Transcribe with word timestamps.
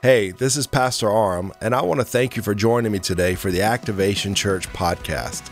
Hey, 0.00 0.30
this 0.30 0.56
is 0.56 0.68
Pastor 0.68 1.10
Aram, 1.10 1.52
and 1.60 1.74
I 1.74 1.82
want 1.82 1.98
to 1.98 2.04
thank 2.04 2.36
you 2.36 2.42
for 2.42 2.54
joining 2.54 2.92
me 2.92 3.00
today 3.00 3.34
for 3.34 3.50
the 3.50 3.62
Activation 3.62 4.32
Church 4.32 4.68
podcast. 4.68 5.50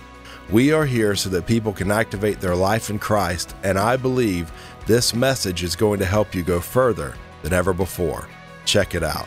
We 0.53 0.71
are 0.71 0.87
here 0.87 1.17
so 1.17 1.29
that 1.31 1.49
people 1.49 1.73
can 1.73 1.91
activate 1.91 2.41
their 2.41 2.55
life 2.55 2.89
in 2.89 3.01
Christ, 3.01 3.57
and 3.65 3.77
I 3.77 3.97
believe 3.97 4.53
this 4.87 5.13
message 5.13 5.65
is 5.65 5.75
going 5.75 5.99
to 5.99 6.05
help 6.05 6.33
you 6.33 6.45
go 6.45 6.61
further 6.61 7.17
than 7.43 7.53
ever 7.53 7.73
before. 7.73 8.29
Check 8.65 8.95
it 8.95 9.03
out. 9.03 9.27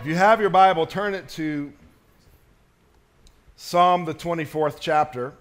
If 0.00 0.06
you 0.06 0.16
have 0.16 0.40
your 0.40 0.50
Bible, 0.50 0.88
turn 0.88 1.14
it 1.14 1.28
to 1.28 1.72
Psalm, 3.54 4.06
the 4.06 4.14
24th 4.14 4.78
chapter. 4.80 5.34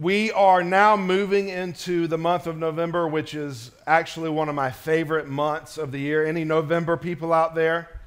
We 0.00 0.32
are 0.32 0.64
now 0.64 0.96
moving 0.96 1.50
into 1.50 2.06
the 2.06 2.16
month 2.16 2.46
of 2.46 2.56
November, 2.56 3.06
which 3.06 3.34
is 3.34 3.70
actually 3.86 4.30
one 4.30 4.48
of 4.48 4.54
my 4.54 4.70
favorite 4.70 5.28
months 5.28 5.76
of 5.76 5.92
the 5.92 5.98
year. 5.98 6.24
Any 6.24 6.42
November 6.42 6.96
people 6.96 7.34
out 7.34 7.54
there? 7.54 8.00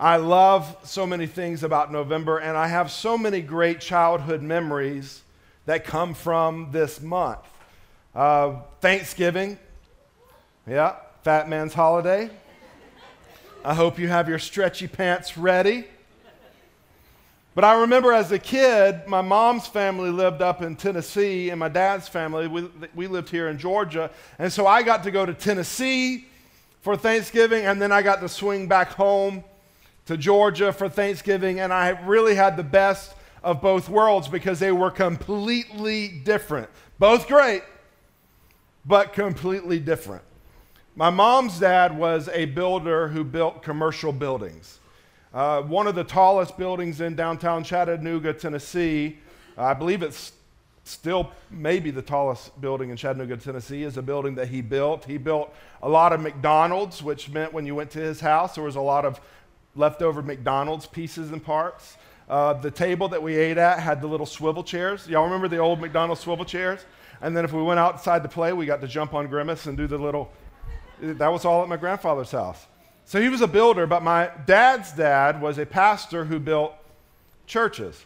I 0.00 0.16
love 0.16 0.74
so 0.84 1.06
many 1.06 1.26
things 1.26 1.62
about 1.62 1.92
November, 1.92 2.38
and 2.38 2.56
I 2.56 2.68
have 2.68 2.90
so 2.90 3.18
many 3.18 3.42
great 3.42 3.80
childhood 3.80 4.40
memories 4.40 5.20
that 5.66 5.84
come 5.84 6.14
from 6.14 6.70
this 6.72 7.02
month. 7.02 7.40
Uh, 8.14 8.60
Thanksgiving, 8.80 9.58
yeah, 10.66 10.96
Fat 11.22 11.50
Man's 11.50 11.74
Holiday. 11.74 12.30
I 13.62 13.74
hope 13.74 13.98
you 13.98 14.08
have 14.08 14.26
your 14.26 14.38
stretchy 14.38 14.88
pants 14.88 15.36
ready. 15.36 15.84
But 17.56 17.64
I 17.64 17.80
remember 17.80 18.12
as 18.12 18.32
a 18.32 18.38
kid, 18.38 19.06
my 19.06 19.22
mom's 19.22 19.66
family 19.66 20.10
lived 20.10 20.42
up 20.42 20.60
in 20.60 20.76
Tennessee, 20.76 21.48
and 21.48 21.58
my 21.58 21.70
dad's 21.70 22.06
family, 22.06 22.48
we, 22.48 22.68
we 22.94 23.06
lived 23.06 23.30
here 23.30 23.48
in 23.48 23.56
Georgia. 23.56 24.10
And 24.38 24.52
so 24.52 24.66
I 24.66 24.82
got 24.82 25.04
to 25.04 25.10
go 25.10 25.24
to 25.24 25.32
Tennessee 25.32 26.26
for 26.82 26.98
Thanksgiving, 26.98 27.64
and 27.64 27.80
then 27.80 27.92
I 27.92 28.02
got 28.02 28.20
to 28.20 28.28
swing 28.28 28.68
back 28.68 28.88
home 28.88 29.42
to 30.04 30.18
Georgia 30.18 30.70
for 30.70 30.90
Thanksgiving. 30.90 31.60
And 31.60 31.72
I 31.72 31.98
really 32.04 32.34
had 32.34 32.58
the 32.58 32.62
best 32.62 33.14
of 33.42 33.62
both 33.62 33.88
worlds 33.88 34.28
because 34.28 34.60
they 34.60 34.70
were 34.70 34.90
completely 34.90 36.08
different. 36.08 36.68
Both 36.98 37.26
great, 37.26 37.62
but 38.84 39.14
completely 39.14 39.80
different. 39.80 40.24
My 40.94 41.08
mom's 41.08 41.58
dad 41.58 41.96
was 41.96 42.28
a 42.34 42.44
builder 42.44 43.08
who 43.08 43.24
built 43.24 43.62
commercial 43.62 44.12
buildings. 44.12 44.78
Uh, 45.34 45.62
one 45.62 45.86
of 45.86 45.94
the 45.94 46.04
tallest 46.04 46.56
buildings 46.56 47.00
in 47.00 47.14
downtown 47.14 47.62
Chattanooga, 47.62 48.32
Tennessee, 48.32 49.18
I 49.58 49.74
believe 49.74 50.02
it's 50.02 50.32
still 50.84 51.32
maybe 51.50 51.90
the 51.90 52.02
tallest 52.02 52.58
building 52.60 52.90
in 52.90 52.96
Chattanooga, 52.96 53.36
Tennessee, 53.36 53.82
is 53.82 53.96
a 53.96 54.02
building 54.02 54.36
that 54.36 54.48
he 54.48 54.60
built. 54.60 55.04
He 55.04 55.18
built 55.18 55.52
a 55.82 55.88
lot 55.88 56.12
of 56.12 56.20
McDonald's, 56.20 57.02
which 57.02 57.28
meant 57.28 57.52
when 57.52 57.66
you 57.66 57.74
went 57.74 57.90
to 57.90 57.98
his 57.98 58.20
house, 58.20 58.54
there 58.54 58.64
was 58.64 58.76
a 58.76 58.80
lot 58.80 59.04
of 59.04 59.20
leftover 59.74 60.22
McDonald's 60.22 60.86
pieces 60.86 61.32
and 61.32 61.44
parts. 61.44 61.96
Uh, 62.28 62.54
the 62.54 62.70
table 62.70 63.08
that 63.08 63.22
we 63.22 63.36
ate 63.36 63.58
at 63.58 63.78
had 63.78 64.00
the 64.00 64.06
little 64.06 64.26
swivel 64.26 64.62
chairs. 64.64 65.08
Y'all 65.08 65.24
remember 65.24 65.48
the 65.48 65.58
old 65.58 65.80
McDonald's 65.80 66.20
swivel 66.20 66.44
chairs? 66.44 66.84
And 67.20 67.36
then 67.36 67.44
if 67.44 67.52
we 67.52 67.62
went 67.62 67.80
outside 67.80 68.22
to 68.22 68.28
play, 68.28 68.52
we 68.52 68.66
got 68.66 68.80
to 68.80 68.88
jump 68.88 69.14
on 69.14 69.26
Grimace 69.28 69.66
and 69.66 69.76
do 69.76 69.86
the 69.86 69.98
little. 69.98 70.32
That 71.00 71.28
was 71.28 71.44
all 71.44 71.62
at 71.62 71.68
my 71.68 71.76
grandfather's 71.76 72.30
house. 72.30 72.66
So 73.06 73.22
he 73.22 73.28
was 73.28 73.40
a 73.40 73.46
builder, 73.46 73.86
but 73.86 74.02
my 74.02 74.30
dad's 74.46 74.90
dad 74.90 75.40
was 75.40 75.58
a 75.58 75.64
pastor 75.64 76.24
who 76.24 76.40
built 76.40 76.74
churches. 77.46 78.04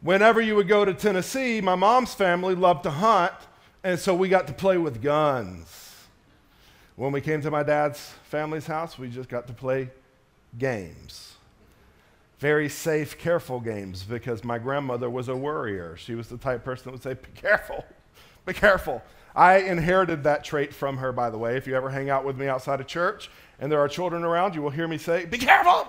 Whenever 0.00 0.40
you 0.40 0.56
would 0.56 0.68
go 0.68 0.86
to 0.86 0.94
Tennessee, 0.94 1.60
my 1.60 1.74
mom's 1.74 2.14
family 2.14 2.54
loved 2.54 2.84
to 2.84 2.90
hunt, 2.90 3.34
and 3.84 3.98
so 3.98 4.14
we 4.14 4.30
got 4.30 4.46
to 4.46 4.54
play 4.54 4.78
with 4.78 5.02
guns. 5.02 5.96
When 6.96 7.12
we 7.12 7.20
came 7.20 7.42
to 7.42 7.50
my 7.50 7.62
dad's 7.62 8.00
family's 8.24 8.66
house, 8.66 8.98
we 8.98 9.08
just 9.10 9.28
got 9.28 9.46
to 9.48 9.52
play 9.52 9.90
games. 10.56 11.34
Very 12.38 12.70
safe, 12.70 13.18
careful 13.18 13.60
games 13.60 14.02
because 14.02 14.44
my 14.44 14.58
grandmother 14.58 15.10
was 15.10 15.28
a 15.28 15.36
worrier. 15.36 15.94
She 15.98 16.14
was 16.14 16.28
the 16.28 16.38
type 16.38 16.64
person 16.64 16.84
that 16.86 16.92
would 16.92 17.02
say, 17.02 17.14
Be 17.14 17.38
careful, 17.38 17.84
be 18.46 18.54
careful. 18.54 19.02
I 19.36 19.58
inherited 19.58 20.24
that 20.24 20.42
trait 20.42 20.72
from 20.72 20.96
her, 20.96 21.12
by 21.12 21.28
the 21.28 21.38
way. 21.38 21.56
If 21.56 21.66
you 21.66 21.76
ever 21.76 21.90
hang 21.90 22.08
out 22.08 22.24
with 22.24 22.38
me 22.38 22.48
outside 22.48 22.80
of 22.80 22.86
church 22.86 23.30
and 23.58 23.70
there 23.70 23.80
are 23.80 23.88
children 23.88 24.22
around, 24.24 24.54
you 24.54 24.62
will 24.62 24.70
hear 24.70 24.88
me 24.88 24.98
say, 24.98 25.24
Be 25.24 25.38
careful! 25.38 25.88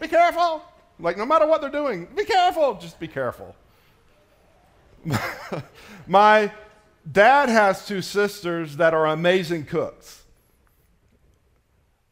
Be 0.00 0.08
careful! 0.08 0.62
Like, 0.98 1.18
no 1.18 1.26
matter 1.26 1.46
what 1.46 1.60
they're 1.60 1.70
doing, 1.70 2.06
be 2.16 2.24
careful! 2.24 2.74
Just 2.74 2.98
be 3.00 3.08
careful. 3.08 3.54
My 6.06 6.52
dad 7.10 7.48
has 7.48 7.86
two 7.86 8.02
sisters 8.02 8.76
that 8.76 8.94
are 8.94 9.06
amazing 9.06 9.66
cooks. 9.66 10.24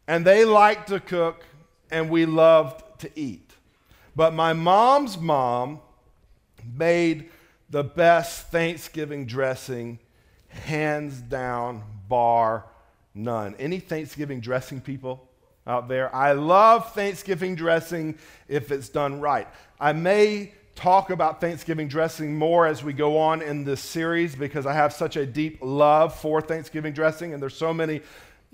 And 0.06 0.24
they 0.24 0.44
like 0.44 0.86
to 0.86 1.00
cook, 1.00 1.44
and 1.90 2.10
we 2.10 2.26
loved 2.26 3.00
to 3.00 3.10
eat. 3.18 3.52
But 4.14 4.34
my 4.34 4.52
mom's 4.52 5.18
mom 5.18 5.80
made 6.76 7.30
the 7.70 7.82
best 7.82 8.48
Thanksgiving 8.48 9.26
dressing, 9.26 9.98
hands 10.48 11.20
down, 11.20 11.82
bar 12.06 12.66
none. 13.14 13.54
Any 13.58 13.78
Thanksgiving 13.78 14.40
dressing 14.40 14.80
people 14.80 15.28
out 15.66 15.88
there? 15.88 16.14
I 16.14 16.32
love 16.32 16.92
Thanksgiving 16.92 17.54
dressing 17.54 18.18
if 18.48 18.70
it's 18.70 18.88
done 18.88 19.20
right. 19.20 19.48
I 19.80 19.92
may 19.92 20.52
talk 20.74 21.10
about 21.10 21.40
Thanksgiving 21.40 21.88
dressing 21.88 22.36
more 22.36 22.66
as 22.66 22.82
we 22.82 22.92
go 22.92 23.16
on 23.16 23.42
in 23.42 23.64
this 23.64 23.80
series 23.80 24.34
because 24.34 24.66
I 24.66 24.72
have 24.72 24.92
such 24.92 25.16
a 25.16 25.24
deep 25.24 25.58
love 25.62 26.14
for 26.14 26.40
Thanksgiving 26.40 26.92
dressing, 26.92 27.32
and 27.32 27.42
there's 27.42 27.56
so 27.56 27.72
many 27.72 28.00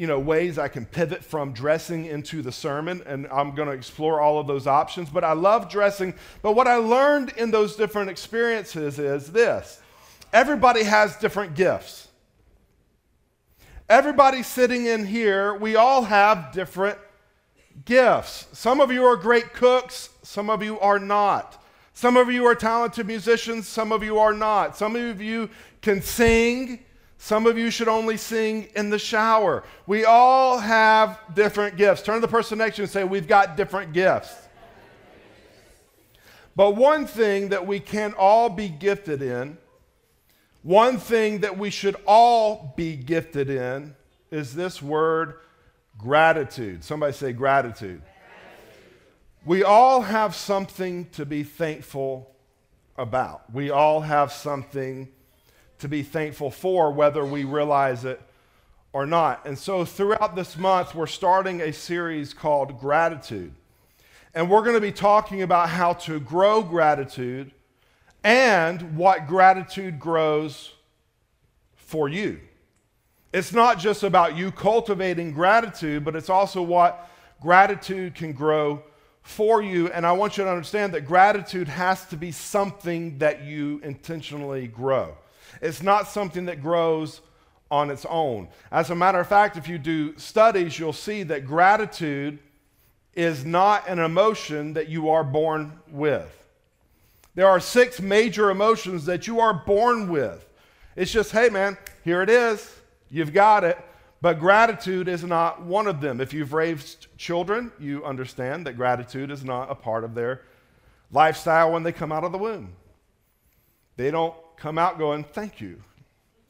you 0.00 0.06
know, 0.06 0.18
ways 0.18 0.58
I 0.58 0.68
can 0.68 0.86
pivot 0.86 1.22
from 1.22 1.52
dressing 1.52 2.06
into 2.06 2.40
the 2.40 2.50
sermon, 2.50 3.02
and 3.04 3.26
I'm 3.26 3.54
going 3.54 3.68
to 3.68 3.74
explore 3.74 4.18
all 4.18 4.38
of 4.38 4.46
those 4.46 4.66
options. 4.66 5.10
But 5.10 5.24
I 5.24 5.34
love 5.34 5.68
dressing. 5.68 6.14
But 6.40 6.52
what 6.56 6.66
I 6.66 6.76
learned 6.76 7.34
in 7.36 7.50
those 7.50 7.76
different 7.76 8.08
experiences 8.08 8.98
is 8.98 9.30
this 9.30 9.78
everybody 10.32 10.84
has 10.84 11.16
different 11.16 11.54
gifts. 11.54 12.08
Everybody 13.90 14.44
sitting 14.44 14.86
in 14.86 15.04
here, 15.04 15.52
we 15.52 15.74
all 15.74 16.04
have 16.04 16.52
different 16.52 16.96
gifts. 17.84 18.46
Some 18.52 18.80
of 18.80 18.92
you 18.92 19.04
are 19.04 19.16
great 19.16 19.52
cooks, 19.52 20.10
some 20.22 20.48
of 20.48 20.62
you 20.62 20.78
are 20.78 21.00
not. 21.00 21.60
Some 21.92 22.16
of 22.16 22.30
you 22.30 22.46
are 22.46 22.54
talented 22.54 23.08
musicians, 23.08 23.66
some 23.66 23.90
of 23.90 24.04
you 24.04 24.20
are 24.20 24.32
not. 24.32 24.76
Some 24.76 24.94
of 24.94 25.20
you 25.20 25.50
can 25.82 26.02
sing, 26.02 26.84
some 27.18 27.48
of 27.48 27.58
you 27.58 27.68
should 27.68 27.88
only 27.88 28.16
sing 28.16 28.68
in 28.76 28.90
the 28.90 28.98
shower. 28.98 29.64
We 29.88 30.04
all 30.04 30.60
have 30.60 31.18
different 31.34 31.76
gifts. 31.76 32.02
Turn 32.02 32.14
to 32.14 32.20
the 32.20 32.28
person 32.28 32.58
next 32.58 32.76
to 32.76 32.82
you 32.82 32.84
and 32.84 32.92
say, 32.92 33.02
We've 33.02 33.26
got 33.26 33.56
different 33.56 33.92
gifts. 33.92 34.32
But 36.54 36.76
one 36.76 37.08
thing 37.08 37.48
that 37.48 37.66
we 37.66 37.80
can 37.80 38.14
all 38.16 38.50
be 38.50 38.68
gifted 38.68 39.20
in 39.20 39.58
one 40.62 40.98
thing 40.98 41.40
that 41.40 41.56
we 41.56 41.70
should 41.70 41.96
all 42.06 42.74
be 42.76 42.96
gifted 42.96 43.48
in 43.48 43.94
is 44.30 44.54
this 44.54 44.82
word 44.82 45.34
gratitude. 45.96 46.84
Somebody 46.84 47.12
say 47.12 47.32
gratitude. 47.32 48.02
gratitude. 48.02 48.04
We 49.46 49.62
all 49.62 50.02
have 50.02 50.34
something 50.34 51.08
to 51.12 51.24
be 51.24 51.44
thankful 51.44 52.34
about. 52.98 53.52
We 53.52 53.70
all 53.70 54.02
have 54.02 54.32
something 54.32 55.08
to 55.78 55.88
be 55.88 56.02
thankful 56.02 56.50
for, 56.50 56.92
whether 56.92 57.24
we 57.24 57.44
realize 57.44 58.04
it 58.04 58.20
or 58.92 59.06
not. 59.06 59.46
And 59.46 59.58
so, 59.58 59.86
throughout 59.86 60.36
this 60.36 60.58
month, 60.58 60.94
we're 60.94 61.06
starting 61.06 61.62
a 61.62 61.72
series 61.72 62.34
called 62.34 62.78
Gratitude. 62.78 63.54
And 64.34 64.50
we're 64.50 64.62
going 64.62 64.74
to 64.74 64.80
be 64.80 64.92
talking 64.92 65.42
about 65.42 65.70
how 65.70 65.94
to 65.94 66.20
grow 66.20 66.62
gratitude 66.62 67.52
and 68.22 68.96
what 68.96 69.26
gratitude 69.26 69.98
grows 69.98 70.72
for 71.74 72.08
you. 72.08 72.40
It's 73.32 73.52
not 73.52 73.78
just 73.78 74.02
about 74.02 74.36
you 74.36 74.50
cultivating 74.50 75.32
gratitude, 75.32 76.04
but 76.04 76.16
it's 76.16 76.30
also 76.30 76.62
what 76.62 77.08
gratitude 77.40 78.14
can 78.14 78.32
grow 78.32 78.82
for 79.22 79.62
you. 79.62 79.88
And 79.88 80.04
I 80.04 80.12
want 80.12 80.36
you 80.36 80.44
to 80.44 80.50
understand 80.50 80.92
that 80.94 81.02
gratitude 81.02 81.68
has 81.68 82.04
to 82.06 82.16
be 82.16 82.32
something 82.32 83.18
that 83.18 83.44
you 83.44 83.80
intentionally 83.84 84.66
grow. 84.66 85.16
It's 85.62 85.82
not 85.82 86.08
something 86.08 86.46
that 86.46 86.62
grows 86.62 87.20
on 87.70 87.90
its 87.90 88.04
own. 88.06 88.48
As 88.72 88.90
a 88.90 88.94
matter 88.94 89.20
of 89.20 89.28
fact, 89.28 89.56
if 89.56 89.68
you 89.68 89.78
do 89.78 90.16
studies, 90.18 90.78
you'll 90.78 90.92
see 90.92 91.22
that 91.24 91.46
gratitude 91.46 92.40
is 93.14 93.44
not 93.44 93.88
an 93.88 93.98
emotion 93.98 94.72
that 94.74 94.88
you 94.88 95.10
are 95.10 95.24
born 95.24 95.78
with. 95.88 96.39
There 97.40 97.48
are 97.48 97.58
six 97.58 98.02
major 98.02 98.50
emotions 98.50 99.06
that 99.06 99.26
you 99.26 99.40
are 99.40 99.54
born 99.54 100.10
with. 100.10 100.46
It's 100.94 101.10
just, 101.10 101.32
hey, 101.32 101.48
man, 101.48 101.78
here 102.04 102.20
it 102.20 102.28
is. 102.28 102.70
You've 103.08 103.32
got 103.32 103.64
it. 103.64 103.78
But 104.20 104.38
gratitude 104.38 105.08
is 105.08 105.24
not 105.24 105.62
one 105.62 105.86
of 105.86 106.02
them. 106.02 106.20
If 106.20 106.34
you've 106.34 106.52
raised 106.52 107.06
children, 107.16 107.72
you 107.80 108.04
understand 108.04 108.66
that 108.66 108.76
gratitude 108.76 109.30
is 109.30 109.42
not 109.42 109.70
a 109.70 109.74
part 109.74 110.04
of 110.04 110.14
their 110.14 110.42
lifestyle 111.12 111.72
when 111.72 111.82
they 111.82 111.92
come 111.92 112.12
out 112.12 112.24
of 112.24 112.32
the 112.32 112.36
womb. 112.36 112.74
They 113.96 114.10
don't 114.10 114.34
come 114.58 114.76
out 114.76 114.98
going, 114.98 115.24
thank 115.24 115.62
you 115.62 115.82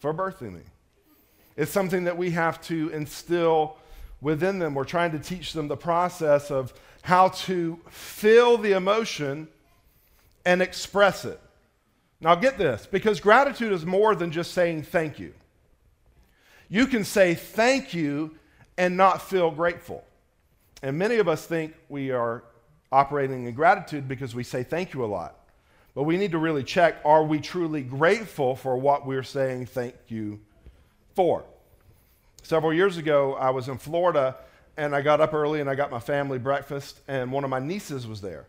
for 0.00 0.12
birthing 0.12 0.54
me. 0.54 0.62
It's 1.56 1.70
something 1.70 2.02
that 2.02 2.18
we 2.18 2.32
have 2.32 2.60
to 2.62 2.88
instill 2.88 3.76
within 4.20 4.58
them. 4.58 4.74
We're 4.74 4.82
trying 4.82 5.12
to 5.12 5.20
teach 5.20 5.52
them 5.52 5.68
the 5.68 5.76
process 5.76 6.50
of 6.50 6.74
how 7.02 7.28
to 7.28 7.78
feel 7.90 8.58
the 8.58 8.72
emotion 8.72 9.46
and 10.44 10.62
express 10.62 11.24
it. 11.24 11.40
Now, 12.20 12.34
get 12.34 12.58
this 12.58 12.86
because 12.90 13.20
gratitude 13.20 13.72
is 13.72 13.86
more 13.86 14.14
than 14.14 14.30
just 14.30 14.52
saying 14.52 14.82
thank 14.82 15.18
you. 15.18 15.32
You 16.68 16.86
can 16.86 17.04
say 17.04 17.34
thank 17.34 17.94
you 17.94 18.36
and 18.76 18.96
not 18.96 19.22
feel 19.22 19.50
grateful. 19.50 20.04
And 20.82 20.98
many 20.98 21.16
of 21.16 21.28
us 21.28 21.46
think 21.46 21.74
we 21.88 22.10
are 22.10 22.44
operating 22.92 23.46
in 23.46 23.54
gratitude 23.54 24.08
because 24.08 24.34
we 24.34 24.42
say 24.42 24.62
thank 24.62 24.94
you 24.94 25.04
a 25.04 25.06
lot. 25.06 25.36
But 25.94 26.04
we 26.04 26.16
need 26.16 26.32
to 26.32 26.38
really 26.38 26.62
check 26.62 26.96
are 27.04 27.24
we 27.24 27.40
truly 27.40 27.82
grateful 27.82 28.54
for 28.54 28.76
what 28.76 29.06
we're 29.06 29.22
saying 29.22 29.66
thank 29.66 29.94
you 30.08 30.40
for? 31.14 31.44
Several 32.42 32.72
years 32.72 32.96
ago, 32.96 33.34
I 33.34 33.50
was 33.50 33.68
in 33.68 33.78
Florida 33.78 34.36
and 34.76 34.94
I 34.94 35.02
got 35.02 35.20
up 35.20 35.34
early 35.34 35.60
and 35.60 35.68
I 35.68 35.74
got 35.74 35.90
my 35.90 36.00
family 36.00 36.38
breakfast, 36.38 37.00
and 37.06 37.30
one 37.30 37.44
of 37.44 37.50
my 37.50 37.58
nieces 37.58 38.06
was 38.06 38.20
there. 38.20 38.46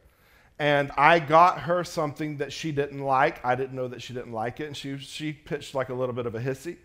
And 0.62 0.92
I 0.96 1.18
got 1.18 1.62
her 1.62 1.84
something 1.84 2.38
that 2.38 2.54
she 2.54 2.72
didn't 2.72 3.00
like. 3.00 3.44
I 3.44 3.56
didn't 3.56 3.74
know 3.74 3.88
that 3.88 4.00
she 4.00 4.14
didn't 4.14 4.32
like 4.32 4.60
it, 4.60 4.68
and 4.68 4.78
she, 4.78 4.96
she 5.00 5.34
pitched 5.34 5.74
like 5.74 5.90
a 5.90 5.94
little 5.96 6.14
bit 6.14 6.28
of 6.28 6.36
a 6.36 6.40
hissy. 6.40 6.78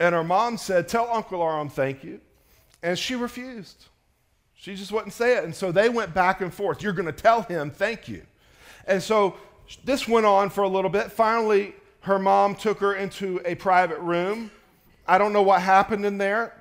And 0.00 0.14
her 0.14 0.24
mom 0.24 0.56
said, 0.56 0.88
Tell 0.88 1.12
Uncle 1.12 1.42
Aram 1.42 1.68
thank 1.68 2.02
you. 2.02 2.22
And 2.82 2.98
she 2.98 3.14
refused. 3.14 3.84
She 4.54 4.76
just 4.76 4.92
wouldn't 4.92 5.12
say 5.12 5.36
it. 5.36 5.44
And 5.44 5.54
so 5.54 5.70
they 5.70 5.90
went 5.90 6.14
back 6.14 6.40
and 6.40 6.54
forth. 6.54 6.82
You're 6.82 6.94
going 6.94 7.04
to 7.04 7.12
tell 7.12 7.42
him 7.42 7.70
thank 7.70 8.08
you. 8.08 8.22
And 8.86 9.02
so 9.02 9.36
this 9.84 10.08
went 10.08 10.24
on 10.24 10.48
for 10.48 10.64
a 10.64 10.68
little 10.68 10.88
bit. 10.88 11.12
Finally, 11.12 11.74
her 12.00 12.18
mom 12.18 12.54
took 12.54 12.78
her 12.78 12.94
into 12.94 13.42
a 13.44 13.56
private 13.56 13.98
room. 13.98 14.50
I 15.06 15.18
don't 15.18 15.34
know 15.34 15.42
what 15.42 15.60
happened 15.60 16.06
in 16.06 16.16
there, 16.16 16.54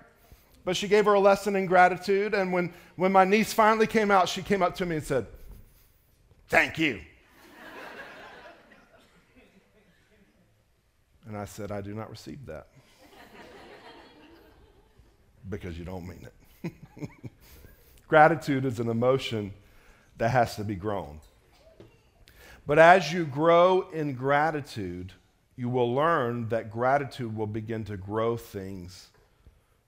but 0.66 0.76
she 0.76 0.90
gave 0.90 1.06
her 1.06 1.14
a 1.14 1.20
lesson 1.22 1.56
in 1.56 1.66
gratitude. 1.66 2.34
And 2.34 2.52
when, 2.52 2.74
when 2.98 3.14
my 3.14 3.24
niece 3.24 3.54
finally 3.54 3.88
came 3.88 4.12
out, 4.12 4.28
she 4.28 4.42
came 4.42 4.62
up 4.62 4.76
to 4.76 4.86
me 4.86 4.98
and 4.98 5.06
said, 5.06 5.28
Thank 6.52 6.78
you. 6.78 7.00
and 11.26 11.38
I 11.38 11.46
said, 11.46 11.72
I 11.72 11.80
do 11.80 11.94
not 11.94 12.10
receive 12.10 12.46
that 12.48 12.68
because 15.50 15.80
you 15.80 15.86
don't 15.86 16.06
mean 16.06 16.28
it. 16.62 16.74
Gratitude 18.10 18.66
is 18.66 18.82
an 18.82 18.90
emotion 18.90 19.54
that 20.18 20.32
has 20.32 20.58
to 20.58 20.66
be 20.66 20.76
grown. 20.76 21.22
But 22.68 22.80
as 22.80 23.14
you 23.14 23.24
grow 23.24 23.90
in 23.94 24.12
gratitude, 24.16 25.14
you 25.56 25.70
will 25.70 25.96
learn 25.96 26.50
that 26.50 26.70
gratitude 26.70 27.34
will 27.34 27.48
begin 27.48 27.86
to 27.86 27.96
grow 27.96 28.36
things 28.36 29.08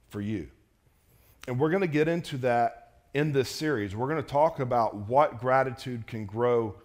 for 0.08 0.22
you. 0.22 0.48
And 1.46 1.60
we're 1.60 1.72
going 1.72 1.82
to 1.82 1.88
get 1.88 2.08
into 2.08 2.38
that 2.38 2.83
in 3.14 3.32
this 3.32 3.50
series. 3.50 3.96
We're 3.96 4.08
going 4.08 4.22
to 4.22 4.28
talk 4.28 4.60
about 4.60 4.96
what 4.96 5.40
gratitude 5.40 6.08
can 6.08 6.26
grow 6.26 6.76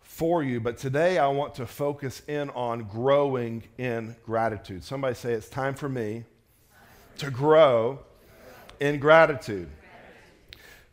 for 0.00 0.42
you. 0.42 0.60
But 0.60 0.78
today 0.78 1.18
I 1.18 1.28
want 1.28 1.54
to 1.56 1.66
focus 1.66 2.22
in 2.26 2.50
on 2.50 2.84
growing 2.84 3.64
in 3.78 4.16
gratitude. 4.24 4.82
Somebody 4.82 5.14
say, 5.14 5.32
It's 5.32 5.48
time 5.48 5.74
for 5.74 5.88
me 5.88 6.24
to 7.18 7.30
grow 7.30 8.00
in 8.80 8.98
gratitude. 8.98 9.68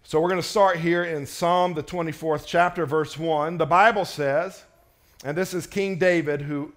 So 0.03 0.19
we're 0.19 0.29
going 0.29 0.41
to 0.41 0.47
start 0.47 0.77
here 0.77 1.05
in 1.05 1.25
Psalm, 1.25 1.73
the 1.73 1.83
24th 1.83 2.44
chapter, 2.45 2.85
verse 2.85 3.17
1. 3.17 3.57
The 3.57 3.65
Bible 3.65 4.03
says, 4.03 4.63
and 5.23 5.38
this 5.38 5.53
is 5.53 5.65
King 5.65 5.97
David 5.97 6.41
who 6.41 6.73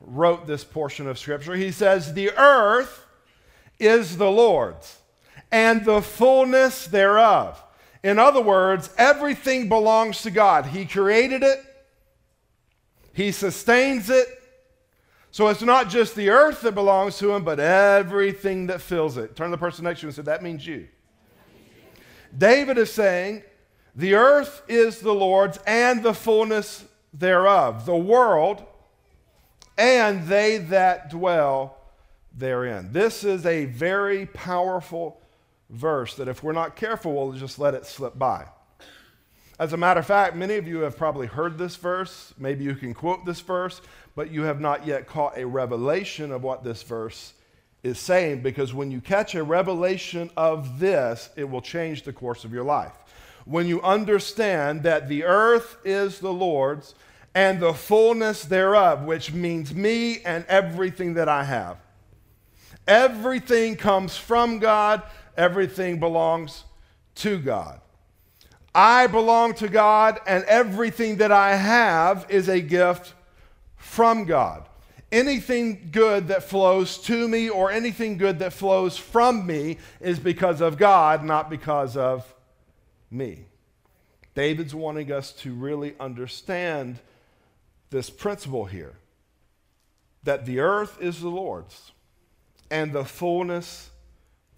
wrote 0.00 0.46
this 0.46 0.64
portion 0.64 1.06
of 1.06 1.18
Scripture, 1.18 1.54
he 1.54 1.70
says, 1.70 2.12
The 2.12 2.32
earth 2.32 3.06
is 3.78 4.16
the 4.16 4.30
Lord's 4.30 4.98
and 5.54 5.84
the 5.84 6.02
fullness 6.02 6.88
thereof. 6.88 7.62
In 8.02 8.18
other 8.18 8.42
words, 8.42 8.90
everything 8.98 9.68
belongs 9.68 10.22
to 10.22 10.32
God. 10.32 10.66
He 10.66 10.84
created 10.84 11.44
it, 11.44 11.64
He 13.12 13.30
sustains 13.30 14.10
it, 14.10 14.26
so 15.30 15.48
it's 15.48 15.62
not 15.62 15.88
just 15.88 16.16
the 16.16 16.30
earth 16.30 16.60
that 16.62 16.74
belongs 16.74 17.18
to 17.18 17.32
him, 17.32 17.44
but 17.44 17.60
everything 17.60 18.66
that 18.66 18.80
fills 18.80 19.16
it. 19.16 19.34
Turn 19.36 19.50
to 19.50 19.50
the 19.52 19.58
person 19.58 19.84
next 19.84 20.00
to 20.00 20.06
you 20.06 20.08
and 20.08 20.16
say, 20.16 20.22
That 20.22 20.42
means 20.42 20.66
you. 20.66 20.88
David 22.36 22.76
is 22.76 22.92
saying, 22.92 23.44
The 23.94 24.14
earth 24.14 24.62
is 24.68 24.98
the 24.98 25.14
Lord's 25.14 25.58
and 25.66 26.02
the 26.02 26.14
fullness 26.14 26.84
thereof, 27.12 27.86
the 27.86 27.96
world 27.96 28.64
and 29.76 30.26
they 30.26 30.58
that 30.58 31.10
dwell 31.10 31.78
therein. 32.36 32.92
This 32.92 33.24
is 33.24 33.46
a 33.46 33.66
very 33.66 34.26
powerful 34.26 35.20
verse 35.70 36.14
that 36.16 36.28
if 36.28 36.42
we're 36.42 36.52
not 36.52 36.76
careful, 36.76 37.14
we'll 37.14 37.32
just 37.32 37.58
let 37.58 37.74
it 37.74 37.86
slip 37.86 38.18
by. 38.18 38.46
As 39.58 39.72
a 39.72 39.76
matter 39.76 40.00
of 40.00 40.06
fact, 40.06 40.34
many 40.34 40.56
of 40.56 40.66
you 40.66 40.80
have 40.80 40.96
probably 40.96 41.26
heard 41.26 41.58
this 41.58 41.76
verse. 41.76 42.34
Maybe 42.38 42.64
you 42.64 42.74
can 42.74 42.92
quote 42.92 43.24
this 43.24 43.40
verse, 43.40 43.80
but 44.16 44.30
you 44.30 44.42
have 44.42 44.60
not 44.60 44.86
yet 44.86 45.06
caught 45.06 45.38
a 45.38 45.46
revelation 45.46 46.32
of 46.32 46.42
what 46.42 46.64
this 46.64 46.82
verse 46.82 47.34
is 47.84 47.98
saying 47.98 48.40
because 48.40 48.74
when 48.74 48.90
you 48.90 49.00
catch 49.00 49.34
a 49.34 49.44
revelation 49.44 50.30
of 50.36 50.80
this, 50.80 51.30
it 51.36 51.48
will 51.48 51.60
change 51.60 52.02
the 52.02 52.12
course 52.12 52.44
of 52.44 52.52
your 52.52 52.64
life. 52.64 52.92
When 53.44 53.66
you 53.66 53.80
understand 53.82 54.82
that 54.84 55.08
the 55.08 55.24
earth 55.24 55.76
is 55.84 56.18
the 56.18 56.32
Lord's 56.32 56.94
and 57.34 57.60
the 57.60 57.74
fullness 57.74 58.44
thereof, 58.44 59.04
which 59.04 59.32
means 59.32 59.74
me 59.74 60.20
and 60.20 60.44
everything 60.48 61.14
that 61.14 61.28
I 61.28 61.44
have. 61.44 61.76
Everything 62.86 63.76
comes 63.76 64.16
from 64.16 64.58
God, 64.58 65.02
everything 65.36 65.98
belongs 65.98 66.64
to 67.16 67.38
God. 67.38 67.80
I 68.74 69.06
belong 69.06 69.54
to 69.54 69.68
God, 69.68 70.20
and 70.26 70.44
everything 70.44 71.16
that 71.18 71.30
I 71.30 71.54
have 71.54 72.26
is 72.28 72.48
a 72.48 72.60
gift 72.60 73.14
from 73.76 74.24
God. 74.24 74.68
Anything 75.12 75.90
good 75.92 76.26
that 76.28 76.42
flows 76.42 76.98
to 77.02 77.28
me 77.28 77.48
or 77.48 77.70
anything 77.70 78.18
good 78.18 78.40
that 78.40 78.52
flows 78.52 78.96
from 78.96 79.46
me 79.46 79.78
is 80.00 80.18
because 80.18 80.60
of 80.60 80.76
God, 80.76 81.22
not 81.22 81.48
because 81.48 81.96
of 81.96 82.34
me. 83.12 83.46
David's 84.34 84.74
wanting 84.74 85.12
us 85.12 85.30
to 85.32 85.54
really 85.54 85.94
understand 86.00 86.98
this 87.90 88.10
principle 88.10 88.64
here 88.64 88.94
that 90.24 90.46
the 90.46 90.58
earth 90.58 91.00
is 91.00 91.20
the 91.20 91.28
Lord's 91.28 91.92
and 92.70 92.92
the 92.92 93.04
fullness 93.04 93.90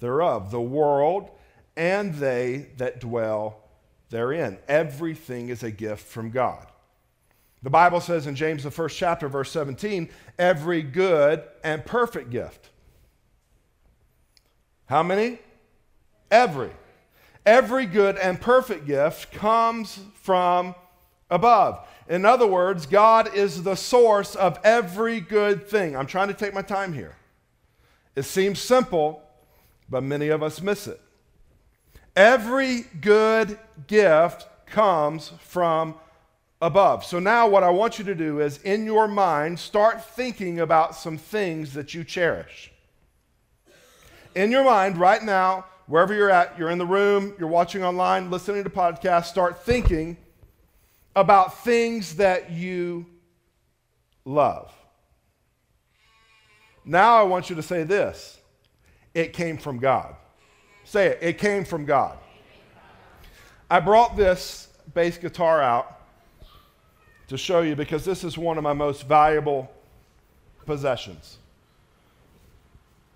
thereof, 0.01 0.51
the 0.51 0.61
world 0.61 1.31
and 1.77 2.15
they 2.15 2.69
that 2.79 3.01
dwell 3.01 3.63
therein. 4.11 4.59
Everything 4.69 5.49
is 5.49 5.63
a 5.63 5.71
gift 5.71 6.07
from 6.07 6.31
God. 6.31 6.67
The 7.63 7.71
Bible 7.71 8.01
says 8.01 8.27
in 8.27 8.37
James, 8.37 8.63
the 8.63 8.71
first 8.71 8.97
chapter, 8.97 9.29
verse 9.29 9.51
17, 9.51 10.09
every 10.39 10.83
good 10.83 11.43
and 11.65 11.85
perfect 11.85 12.31
gift. 12.31 12.71
How 14.87 15.03
many? 15.03 15.39
Every. 16.31 16.71
Every 17.45 17.87
good 17.87 18.17
and 18.19 18.41
perfect 18.41 18.87
gift 18.87 19.33
comes 19.33 19.99
from 20.23 20.75
above. 21.31 21.87
In 22.09 22.25
other 22.25 22.47
words, 22.47 22.87
God 22.87 23.35
is 23.35 23.63
the 23.63 23.75
source 23.75 24.37
of 24.37 24.59
every 24.63 25.21
good 25.21 25.67
thing. 25.67 25.97
I'm 25.97 26.07
trying 26.07 26.29
to 26.29 26.35
take 26.35 26.55
my 26.55 26.63
time 26.63 26.93
here. 26.93 27.17
It 28.15 28.23
seems 28.23 28.61
simple, 28.61 29.23
but 29.89 30.03
many 30.03 30.29
of 30.29 30.43
us 30.43 30.61
miss 30.61 30.87
it. 30.87 31.01
Every 32.15 32.85
good 33.01 33.59
gift 33.87 34.47
comes 34.67 35.33
from 35.41 35.95
above. 36.61 37.05
So 37.05 37.19
now, 37.19 37.49
what 37.49 37.63
I 37.63 37.71
want 37.71 37.99
you 37.99 38.05
to 38.07 38.15
do 38.15 38.41
is, 38.41 38.59
in 38.63 38.85
your 38.85 39.07
mind, 39.07 39.59
start 39.59 40.05
thinking 40.05 40.61
about 40.61 40.95
some 40.95 41.19
things 41.19 41.75
that 41.75 41.95
you 41.95 42.05
cherish. 42.05 42.73
In 44.35 44.51
your 44.51 44.65
mind, 44.65 44.99
right 44.99 45.23
now, 45.23 45.67
wherever 45.87 46.15
you're 46.15 46.31
at, 46.31 46.59
you're 46.59 46.71
in 46.71 46.79
the 46.79 46.87
room, 46.87 47.35
you're 47.39 47.49
watching 47.49 47.85
online, 47.85 48.31
listening 48.31 48.65
to 48.65 48.71
podcasts, 48.71 49.27
start 49.27 49.65
thinking 49.65 50.17
about 51.15 51.59
things 51.65 52.17
that 52.17 52.51
you 52.51 53.07
love. 54.25 54.73
Now, 56.85 57.17
I 57.17 57.23
want 57.23 57.51
you 57.51 57.57
to 57.57 57.63
say 57.63 57.83
this 57.83 58.39
it 59.17 59.33
came 59.33 59.57
from 59.57 59.79
God. 59.79 60.15
Say 60.85 61.07
it. 61.07 61.19
It 61.23 61.39
came 61.39 61.65
from 61.65 61.87
God. 61.87 62.19
I 63.71 63.81
brought 63.81 64.15
this 64.15 64.69
bass 64.93 65.17
guitar 65.17 65.63
out 65.63 66.01
to 67.29 67.39
show 67.39 67.63
you 67.63 67.75
because 67.75 68.05
this 68.05 68.23
is 68.23 68.37
one 68.37 68.59
of 68.59 68.63
my 68.63 68.75
most 68.75 69.09
valuable 69.09 69.73
possessions. 70.67 71.39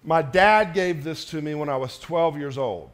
My 0.02 0.22
dad 0.22 0.72
gave 0.72 1.04
this 1.04 1.26
to 1.26 1.42
me 1.42 1.54
when 1.54 1.68
I 1.68 1.76
was 1.76 1.98
12 1.98 2.38
years 2.38 2.56
old, 2.56 2.90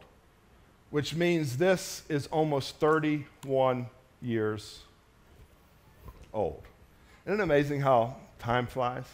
which 0.89 1.15
means 1.15 1.55
this 1.55 2.03
is 2.09 2.27
almost 2.27 2.75
31 2.75 3.87
years 4.21 4.81
old. 6.33 6.61
Isn't 7.25 7.39
it 7.39 7.43
amazing 7.43 7.79
how 7.79 8.17
time 8.37 8.67
flies? 8.67 9.05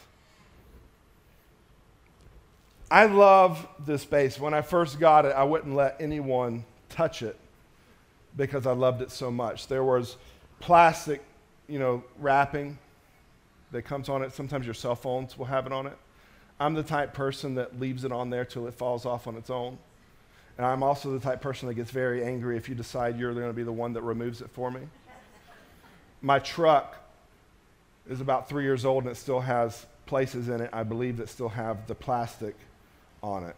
I 2.93 3.05
love 3.05 3.67
this 3.83 4.05
bass. 4.05 4.39
When 4.39 4.53
I 4.53 4.61
first 4.61 4.99
got 4.99 5.25
it, 5.25 5.29
I 5.29 5.43
wouldn't 5.45 5.75
let 5.75 5.99
anyone 5.99 6.63
touch 6.89 7.23
it 7.23 7.35
because 8.37 8.67
I 8.67 8.73
loved 8.73 9.01
it 9.01 9.09
so 9.09 9.31
much. 9.31 9.65
There 9.65 9.83
was 9.83 10.15
plastic, 10.59 11.23
you 11.67 11.79
know, 11.79 12.03
wrapping 12.19 12.77
that 13.71 13.81
comes 13.81 14.09
on 14.09 14.21
it. 14.21 14.31
Sometimes 14.31 14.65
your 14.65 14.75
cell 14.75 14.93
phones 14.93 15.39
will 15.39 15.47
have 15.47 15.65
it 15.65 15.73
on 15.73 15.87
it. 15.87 15.97
I'm 16.59 16.75
the 16.75 16.83
type 16.83 17.15
person 17.15 17.55
that 17.55 17.79
leaves 17.79 18.03
it 18.03 18.11
on 18.11 18.29
there 18.29 18.45
till 18.45 18.67
it 18.67 18.75
falls 18.75 19.07
off 19.07 19.25
on 19.25 19.37
its 19.37 19.49
own. 19.49 19.79
And 20.59 20.67
I'm 20.67 20.83
also 20.83 21.11
the 21.11 21.19
type 21.19 21.41
person 21.41 21.67
that 21.69 21.73
gets 21.73 21.89
very 21.89 22.23
angry 22.23 22.57
if 22.57 22.69
you 22.69 22.75
decide 22.75 23.17
you're 23.17 23.33
going 23.33 23.47
to 23.47 23.53
be 23.53 23.63
the 23.63 23.71
one 23.71 23.93
that 23.93 24.03
removes 24.03 24.39
it 24.39 24.51
for 24.51 24.69
me. 24.69 24.81
My 26.21 26.37
truck 26.37 26.95
is 28.07 28.21
about 28.21 28.47
three 28.47 28.65
years 28.65 28.85
old 28.85 29.05
and 29.05 29.11
it 29.11 29.15
still 29.15 29.39
has 29.39 29.83
places 30.05 30.47
in 30.47 30.61
it, 30.61 30.69
I 30.71 30.83
believe, 30.83 31.17
that 31.17 31.29
still 31.29 31.49
have 31.49 31.87
the 31.87 31.95
plastic 31.95 32.55
on 33.23 33.45
it. 33.45 33.55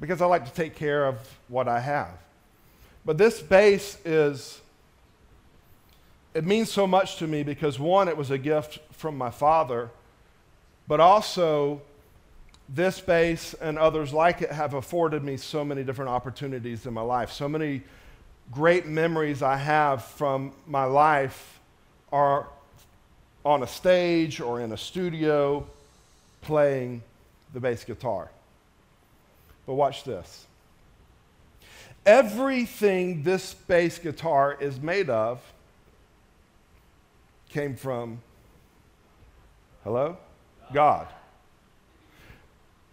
Because 0.00 0.20
I 0.20 0.26
like 0.26 0.46
to 0.46 0.52
take 0.52 0.74
care 0.74 1.06
of 1.06 1.16
what 1.48 1.68
I 1.68 1.78
have. 1.78 2.10
But 3.04 3.18
this 3.18 3.40
bass 3.40 3.98
is, 4.04 4.60
it 6.34 6.44
means 6.44 6.72
so 6.72 6.86
much 6.86 7.16
to 7.16 7.26
me 7.26 7.42
because 7.42 7.78
one, 7.78 8.08
it 8.08 8.16
was 8.16 8.30
a 8.30 8.38
gift 8.38 8.80
from 8.92 9.16
my 9.16 9.30
father, 9.30 9.90
but 10.88 10.98
also 10.98 11.82
this 12.68 13.00
bass 13.00 13.54
and 13.54 13.78
others 13.78 14.12
like 14.12 14.40
it 14.40 14.50
have 14.50 14.74
afforded 14.74 15.22
me 15.22 15.36
so 15.36 15.64
many 15.64 15.84
different 15.84 16.10
opportunities 16.10 16.86
in 16.86 16.94
my 16.94 17.02
life. 17.02 17.30
So 17.30 17.48
many 17.48 17.82
great 18.50 18.86
memories 18.86 19.42
I 19.42 19.56
have 19.56 20.04
from 20.04 20.52
my 20.66 20.84
life 20.84 21.60
are 22.10 22.46
on 23.44 23.62
a 23.62 23.66
stage 23.66 24.40
or 24.40 24.60
in 24.60 24.72
a 24.72 24.76
studio 24.76 25.66
playing 26.40 27.02
the 27.52 27.60
bass 27.60 27.84
guitar. 27.84 28.30
But 29.66 29.74
watch 29.74 30.04
this. 30.04 30.46
Everything 32.04 33.22
this 33.22 33.54
bass 33.54 33.98
guitar 33.98 34.56
is 34.60 34.80
made 34.80 35.08
of 35.08 35.40
came 37.48 37.76
from, 37.76 38.20
hello? 39.84 40.16
God. 40.72 41.06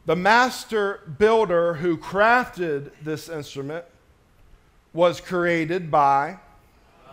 The 0.06 0.16
master 0.16 1.02
builder 1.18 1.76
who 1.76 1.98
crafted 1.98 2.92
this 3.02 3.30
instrument 3.30 3.86
was 4.94 5.22
created 5.22 5.90
by 5.90 6.40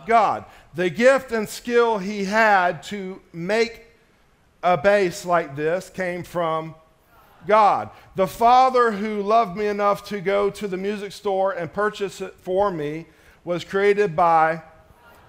God. 0.05 0.45
The 0.73 0.89
gift 0.89 1.31
and 1.31 1.47
skill 1.47 1.99
he 1.99 2.25
had 2.25 2.83
to 2.83 3.21
make 3.31 3.85
a 4.63 4.77
bass 4.77 5.25
like 5.25 5.55
this 5.55 5.89
came 5.89 6.23
from 6.23 6.75
God. 7.45 7.89
The 8.15 8.27
Father 8.27 8.91
who 8.91 9.21
loved 9.21 9.57
me 9.57 9.67
enough 9.67 10.05
to 10.09 10.21
go 10.21 10.49
to 10.49 10.67
the 10.67 10.77
music 10.77 11.11
store 11.11 11.51
and 11.51 11.71
purchase 11.71 12.21
it 12.21 12.35
for 12.39 12.71
me 12.71 13.05
was 13.43 13.63
created 13.63 14.15
by 14.15 14.63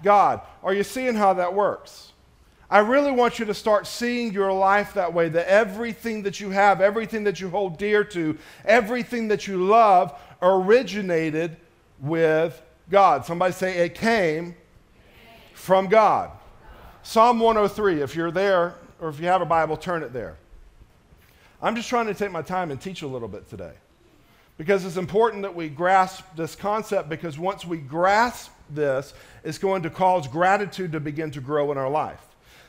God. 0.02 0.40
Are 0.62 0.74
you 0.74 0.82
seeing 0.82 1.14
how 1.14 1.34
that 1.34 1.54
works? 1.54 2.12
I 2.70 2.80
really 2.80 3.12
want 3.12 3.38
you 3.38 3.46
to 3.46 3.54
start 3.54 3.86
seeing 3.86 4.32
your 4.32 4.52
life 4.52 4.94
that 4.94 5.14
way 5.14 5.30
that 5.30 5.48
everything 5.48 6.22
that 6.24 6.38
you 6.38 6.50
have, 6.50 6.80
everything 6.80 7.24
that 7.24 7.40
you 7.40 7.48
hold 7.48 7.78
dear 7.78 8.04
to, 8.04 8.36
everything 8.64 9.28
that 9.28 9.46
you 9.46 9.64
love 9.64 10.18
originated 10.42 11.56
with 11.98 12.60
God. 12.90 13.24
Somebody 13.24 13.52
say 13.52 13.78
it 13.78 13.94
came 13.94 14.54
from 15.54 15.88
God. 15.88 16.30
Psalm 17.02 17.40
103, 17.40 18.02
if 18.02 18.14
you're 18.14 18.30
there 18.30 18.74
or 19.00 19.08
if 19.08 19.18
you 19.18 19.26
have 19.26 19.40
a 19.40 19.46
Bible, 19.46 19.76
turn 19.76 20.02
it 20.02 20.12
there. 20.12 20.36
I'm 21.60 21.74
just 21.74 21.88
trying 21.88 22.06
to 22.06 22.14
take 22.14 22.30
my 22.30 22.42
time 22.42 22.70
and 22.70 22.80
teach 22.80 23.02
a 23.02 23.06
little 23.06 23.28
bit 23.28 23.48
today. 23.50 23.72
Because 24.56 24.84
it's 24.84 24.96
important 24.96 25.42
that 25.42 25.54
we 25.54 25.68
grasp 25.68 26.24
this 26.36 26.56
concept 26.56 27.08
because 27.08 27.38
once 27.38 27.64
we 27.64 27.78
grasp 27.78 28.50
this, 28.70 29.14
it's 29.44 29.58
going 29.58 29.82
to 29.82 29.90
cause 29.90 30.26
gratitude 30.26 30.92
to 30.92 31.00
begin 31.00 31.30
to 31.32 31.40
grow 31.40 31.70
in 31.70 31.78
our 31.78 31.88
life. 31.88 32.20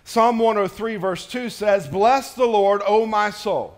Psalm 0.04 0.40
103, 0.40 0.96
verse 0.96 1.28
2 1.28 1.50
says, 1.50 1.88
Bless 1.88 2.34
the 2.34 2.46
Lord, 2.46 2.82
O 2.86 3.06
my 3.06 3.32
soul, 3.32 3.78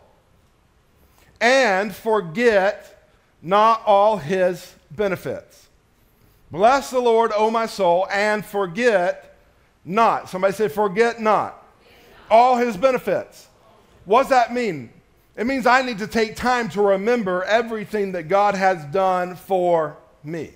and 1.40 1.94
forget 1.94 3.10
not 3.42 3.82
all 3.86 4.18
his 4.18 4.74
benefits. 4.92 5.68
Bless 6.52 6.90
the 6.90 7.00
Lord, 7.00 7.32
O 7.36 7.50
my 7.50 7.66
soul, 7.66 8.08
and 8.12 8.46
forget 8.46 9.38
not. 9.84 10.30
Somebody 10.30 10.54
say, 10.54 10.68
Forget 10.68 11.20
not 11.22 11.66
all 12.30 12.58
his 12.58 12.78
benefits. 12.78 13.48
What 14.06 14.24
does 14.24 14.30
that 14.30 14.54
mean? 14.54 14.92
It 15.36 15.48
means 15.48 15.66
I 15.66 15.82
need 15.82 16.00
to 16.00 16.08
take 16.08 16.36
time 16.36 16.70
to 16.70 16.82
remember 16.82 17.44
everything 17.44 18.12
that 18.14 18.24
God 18.24 18.56
has 18.56 18.84
done 18.86 19.36
for 19.36 19.98
me. 20.24 20.52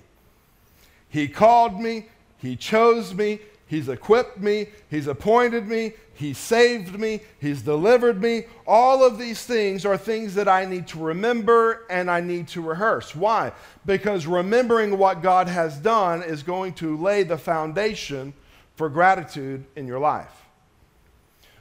He 1.10 1.28
called 1.28 1.80
me, 1.80 2.08
He 2.38 2.56
chose 2.56 3.14
me, 3.14 3.40
He's 3.68 3.90
equipped 3.90 4.40
me, 4.40 4.68
He's 4.90 5.08
appointed 5.08 5.68
me, 5.68 5.94
He 6.14 6.34
saved 6.34 7.00
me, 7.00 7.22
He's 7.40 7.62
delivered 7.62 8.22
me. 8.22 8.44
All 8.68 9.04
of 9.04 9.18
these 9.18 9.44
things 9.44 9.86
are 9.86 9.98
things 9.98 10.36
that 10.36 10.50
I 10.50 10.66
need 10.66 10.88
to 10.90 11.00
remember 11.00 11.86
and 11.90 12.12
I 12.12 12.20
need 12.20 12.50
to 12.50 12.62
rehearse. 12.62 13.16
Why? 13.16 13.54
Because 13.86 14.28
remembering 14.28 14.98
what 14.98 15.24
God 15.24 15.48
has 15.48 15.78
done 15.78 16.22
is 16.22 16.44
going 16.44 16.74
to 16.76 16.98
lay 16.98 17.24
the 17.24 17.38
foundation 17.38 18.34
for 18.76 18.90
gratitude 18.90 19.64
in 19.76 19.88
your 19.88 20.00
life. 20.00 20.44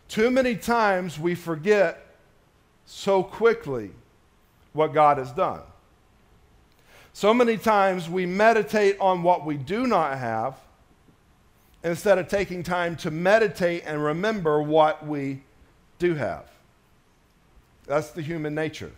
Too 0.08 0.30
many 0.30 0.56
times 0.56 1.18
we 1.18 1.34
forget 1.34 2.03
so 2.86 3.22
quickly 3.22 3.90
what 4.72 4.92
God 4.92 5.18
has 5.18 5.32
done. 5.32 5.60
So 7.12 7.32
many 7.32 7.56
times 7.56 8.08
we 8.08 8.26
meditate 8.26 8.98
on 8.98 9.22
what 9.22 9.46
we 9.46 9.56
do 9.56 9.86
not 9.86 10.18
have 10.18 10.56
instead 11.84 12.18
of 12.18 12.28
taking 12.28 12.62
time 12.62 12.96
to 12.96 13.10
meditate 13.10 13.84
and 13.86 14.02
remember 14.02 14.60
what 14.60 15.06
we 15.06 15.42
do 15.98 16.14
have. 16.14 16.50
That's 17.86 18.10
the 18.10 18.22
human 18.22 18.54
nature. 18.54 18.90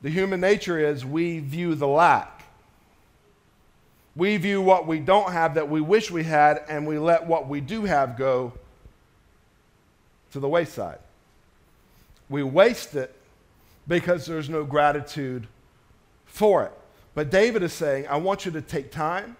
The 0.00 0.10
human 0.10 0.40
nature 0.40 0.78
is 0.78 1.04
we 1.04 1.38
view 1.38 1.74
the 1.74 1.86
lack. 1.86 2.42
We 4.16 4.36
view 4.36 4.60
what 4.60 4.86
we 4.86 4.98
don't 4.98 5.32
have 5.32 5.54
that 5.54 5.70
we 5.70 5.80
wish 5.80 6.10
we 6.10 6.24
had, 6.24 6.64
and 6.68 6.86
we 6.86 6.98
let 6.98 7.26
what 7.26 7.48
we 7.48 7.60
do 7.60 7.84
have 7.84 8.16
go 8.18 8.52
to 10.32 10.40
the 10.40 10.48
wayside. 10.48 10.98
We 12.32 12.42
waste 12.42 12.94
it 12.94 13.14
because 13.86 14.24
there's 14.24 14.48
no 14.48 14.64
gratitude 14.64 15.46
for 16.24 16.64
it. 16.64 16.72
But 17.14 17.30
David 17.30 17.62
is 17.62 17.74
saying, 17.74 18.06
I 18.08 18.16
want 18.16 18.46
you 18.46 18.52
to 18.52 18.62
take 18.62 18.90
time 18.90 19.36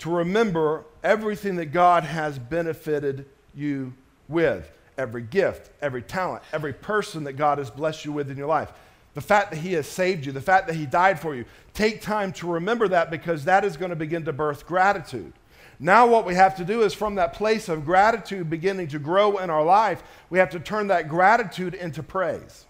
to 0.00 0.10
remember 0.10 0.84
everything 1.04 1.54
that 1.56 1.66
God 1.66 2.02
has 2.02 2.36
benefited 2.36 3.26
you 3.54 3.92
with 4.28 4.72
every 4.98 5.22
gift, 5.22 5.70
every 5.80 6.02
talent, 6.02 6.42
every 6.52 6.72
person 6.72 7.22
that 7.24 7.34
God 7.34 7.58
has 7.58 7.70
blessed 7.70 8.04
you 8.04 8.10
with 8.10 8.28
in 8.28 8.36
your 8.36 8.48
life. 8.48 8.72
The 9.14 9.20
fact 9.20 9.52
that 9.52 9.58
He 9.58 9.74
has 9.74 9.86
saved 9.86 10.26
you, 10.26 10.32
the 10.32 10.40
fact 10.40 10.66
that 10.66 10.74
He 10.74 10.86
died 10.86 11.20
for 11.20 11.36
you. 11.36 11.44
Take 11.74 12.02
time 12.02 12.32
to 12.34 12.50
remember 12.50 12.88
that 12.88 13.12
because 13.12 13.44
that 13.44 13.64
is 13.64 13.76
going 13.76 13.90
to 13.90 13.96
begin 13.96 14.24
to 14.24 14.32
birth 14.32 14.66
gratitude. 14.66 15.32
Now, 15.82 16.06
what 16.06 16.26
we 16.26 16.34
have 16.34 16.56
to 16.56 16.64
do 16.64 16.82
is 16.82 16.92
from 16.92 17.14
that 17.14 17.32
place 17.32 17.70
of 17.70 17.86
gratitude 17.86 18.50
beginning 18.50 18.88
to 18.88 18.98
grow 18.98 19.38
in 19.38 19.48
our 19.48 19.64
life, 19.64 20.02
we 20.28 20.38
have 20.38 20.50
to 20.50 20.60
turn 20.60 20.88
that 20.88 21.08
gratitude 21.08 21.72
into 21.72 22.02
praise. 22.02 22.66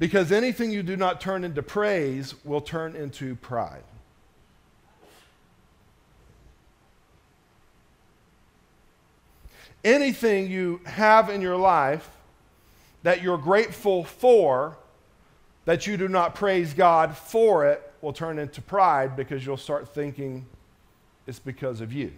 Because 0.00 0.32
anything 0.32 0.72
you 0.72 0.82
do 0.82 0.96
not 0.96 1.20
turn 1.20 1.44
into 1.44 1.62
praise 1.62 2.34
will 2.44 2.60
turn 2.60 2.96
into 2.96 3.36
pride. 3.36 3.84
Anything 9.84 10.50
you 10.50 10.80
have 10.86 11.30
in 11.30 11.40
your 11.40 11.56
life 11.56 12.10
that 13.04 13.22
you're 13.22 13.38
grateful 13.38 14.02
for, 14.02 14.76
that 15.66 15.86
you 15.86 15.96
do 15.96 16.08
not 16.08 16.34
praise 16.34 16.74
God 16.74 17.16
for 17.16 17.64
it, 17.66 17.80
will 18.00 18.12
turn 18.12 18.40
into 18.40 18.60
pride 18.60 19.14
because 19.14 19.46
you'll 19.46 19.56
start 19.56 19.94
thinking 19.94 20.46
it's 21.30 21.38
because 21.38 21.80
of 21.80 21.92
you. 21.92 22.10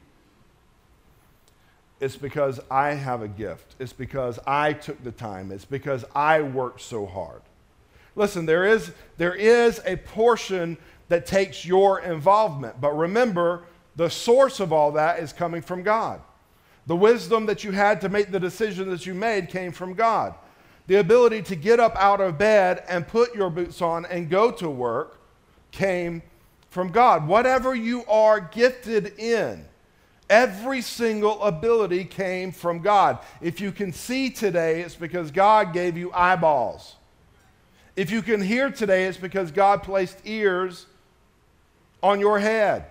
It's 2.00 2.16
because 2.16 2.58
I 2.70 2.94
have 2.94 3.20
a 3.20 3.28
gift. 3.28 3.76
It's 3.78 3.92
because 3.92 4.40
I 4.46 4.72
took 4.72 5.04
the 5.04 5.12
time. 5.12 5.52
It's 5.52 5.66
because 5.66 6.06
I 6.14 6.40
worked 6.40 6.80
so 6.80 7.04
hard. 7.04 7.42
Listen, 8.16 8.46
there 8.46 8.64
is, 8.64 8.90
there 9.18 9.34
is 9.34 9.82
a 9.84 9.96
portion 9.96 10.78
that 11.10 11.26
takes 11.26 11.66
your 11.66 12.00
involvement, 12.00 12.80
but 12.80 12.96
remember, 12.96 13.64
the 13.96 14.08
source 14.08 14.60
of 14.60 14.72
all 14.72 14.92
that 14.92 15.18
is 15.18 15.30
coming 15.30 15.60
from 15.60 15.82
God. 15.82 16.22
The 16.86 16.96
wisdom 16.96 17.44
that 17.46 17.62
you 17.62 17.70
had 17.70 18.00
to 18.00 18.08
make 18.08 18.32
the 18.32 18.40
decision 18.40 18.88
that 18.88 19.04
you 19.04 19.12
made 19.12 19.50
came 19.50 19.72
from 19.72 19.92
God. 19.92 20.34
The 20.86 20.96
ability 20.96 21.42
to 21.42 21.54
get 21.54 21.80
up 21.80 21.94
out 21.96 22.22
of 22.22 22.38
bed 22.38 22.82
and 22.88 23.06
put 23.06 23.34
your 23.34 23.50
boots 23.50 23.82
on 23.82 24.06
and 24.06 24.30
go 24.30 24.50
to 24.52 24.70
work 24.70 25.20
came 25.70 26.22
from 26.72 26.90
God. 26.90 27.28
Whatever 27.28 27.74
you 27.74 28.04
are 28.06 28.40
gifted 28.40 29.18
in, 29.18 29.64
Every 30.32 30.80
single 30.80 31.42
ability 31.42 32.06
came 32.06 32.52
from 32.52 32.78
God. 32.78 33.18
If 33.42 33.60
you 33.60 33.70
can 33.70 33.92
see 33.92 34.30
today, 34.30 34.80
it's 34.80 34.94
because 34.94 35.30
God 35.30 35.74
gave 35.74 35.94
you 35.94 36.10
eyeballs. 36.14 36.96
If 37.96 38.10
you 38.10 38.22
can 38.22 38.40
hear 38.40 38.70
today, 38.70 39.04
it's 39.04 39.18
because 39.18 39.50
God 39.50 39.82
placed 39.82 40.16
ears 40.24 40.86
on 42.02 42.18
your 42.18 42.38
head. 42.38 42.86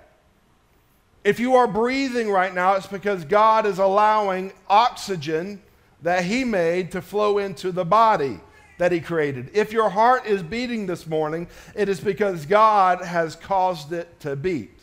If 1.23 1.39
you 1.39 1.55
are 1.55 1.65
breathing 1.65 2.29
right 2.29 2.53
now, 2.53 2.75
it's 2.75 2.85
because 2.85 3.25
God 3.25 3.65
is 3.65 3.79
allowing 3.79 4.53
oxygen 4.69 5.63
that 6.03 6.23
He 6.23 6.43
made 6.43 6.91
to 6.91 7.01
flow 7.01 7.39
into 7.39 7.71
the 7.71 7.85
body 7.85 8.39
that 8.81 8.91
He 8.91 9.00
created. 9.00 9.51
If 9.53 9.71
your 9.71 9.91
heart 9.91 10.25
is 10.25 10.41
beating 10.41 10.88
this 10.88 11.05
morning, 11.05 11.47
it 11.75 11.88
is 11.88 12.00
because 12.00 12.47
God 12.47 13.05
has 13.05 13.35
caused 13.35 13.93
it 13.93 14.19
to 14.21 14.35
beat. 14.35 14.75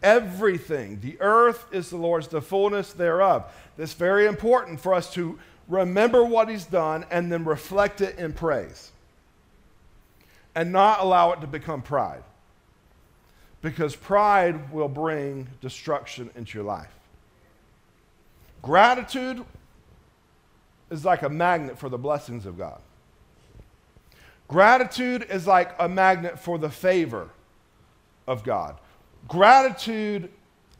Everything, 0.00 1.00
the 1.00 1.20
earth 1.20 1.66
is 1.72 1.90
the 1.90 1.96
Lord's, 1.96 2.28
the 2.28 2.40
fullness 2.40 2.92
thereof. 2.92 3.52
It's 3.76 3.94
very 3.94 4.26
important 4.26 4.78
for 4.78 4.94
us 4.94 5.12
to 5.14 5.40
remember 5.66 6.22
what 6.22 6.48
He's 6.48 6.64
done 6.66 7.04
and 7.10 7.32
then 7.32 7.44
reflect 7.44 8.00
it 8.00 8.16
in 8.16 8.32
praise 8.32 8.92
and 10.54 10.70
not 10.70 11.00
allow 11.00 11.32
it 11.32 11.40
to 11.40 11.48
become 11.48 11.82
pride. 11.82 12.22
Because 13.60 13.96
pride 13.96 14.70
will 14.70 14.88
bring 14.88 15.48
destruction 15.60 16.30
into 16.36 16.58
your 16.58 16.64
life. 16.64 16.94
Gratitude 18.62 19.44
is 20.92 21.04
like 21.04 21.22
a 21.22 21.28
magnet 21.28 21.76
for 21.76 21.88
the 21.88 21.98
blessings 21.98 22.46
of 22.46 22.56
God. 22.56 22.80
Gratitude 24.50 25.28
is 25.30 25.46
like 25.46 25.76
a 25.78 25.88
magnet 25.88 26.36
for 26.36 26.58
the 26.58 26.68
favor 26.68 27.28
of 28.26 28.42
God. 28.42 28.76
Gratitude 29.28 30.28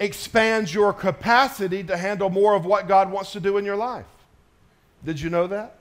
expands 0.01 0.75
your 0.75 0.93
capacity 0.93 1.85
to 1.85 1.97
handle 1.97 2.31
more 2.31 2.57
of 2.57 2.65
what 2.65 2.89
God 2.89 3.13
wants 3.13 3.31
to 3.31 3.39
do 3.39 3.59
in 3.59 3.65
your 3.65 3.77
life. 3.77 4.07
Did 5.05 5.21
you 5.21 5.31
know 5.31 5.47
that? 5.47 5.77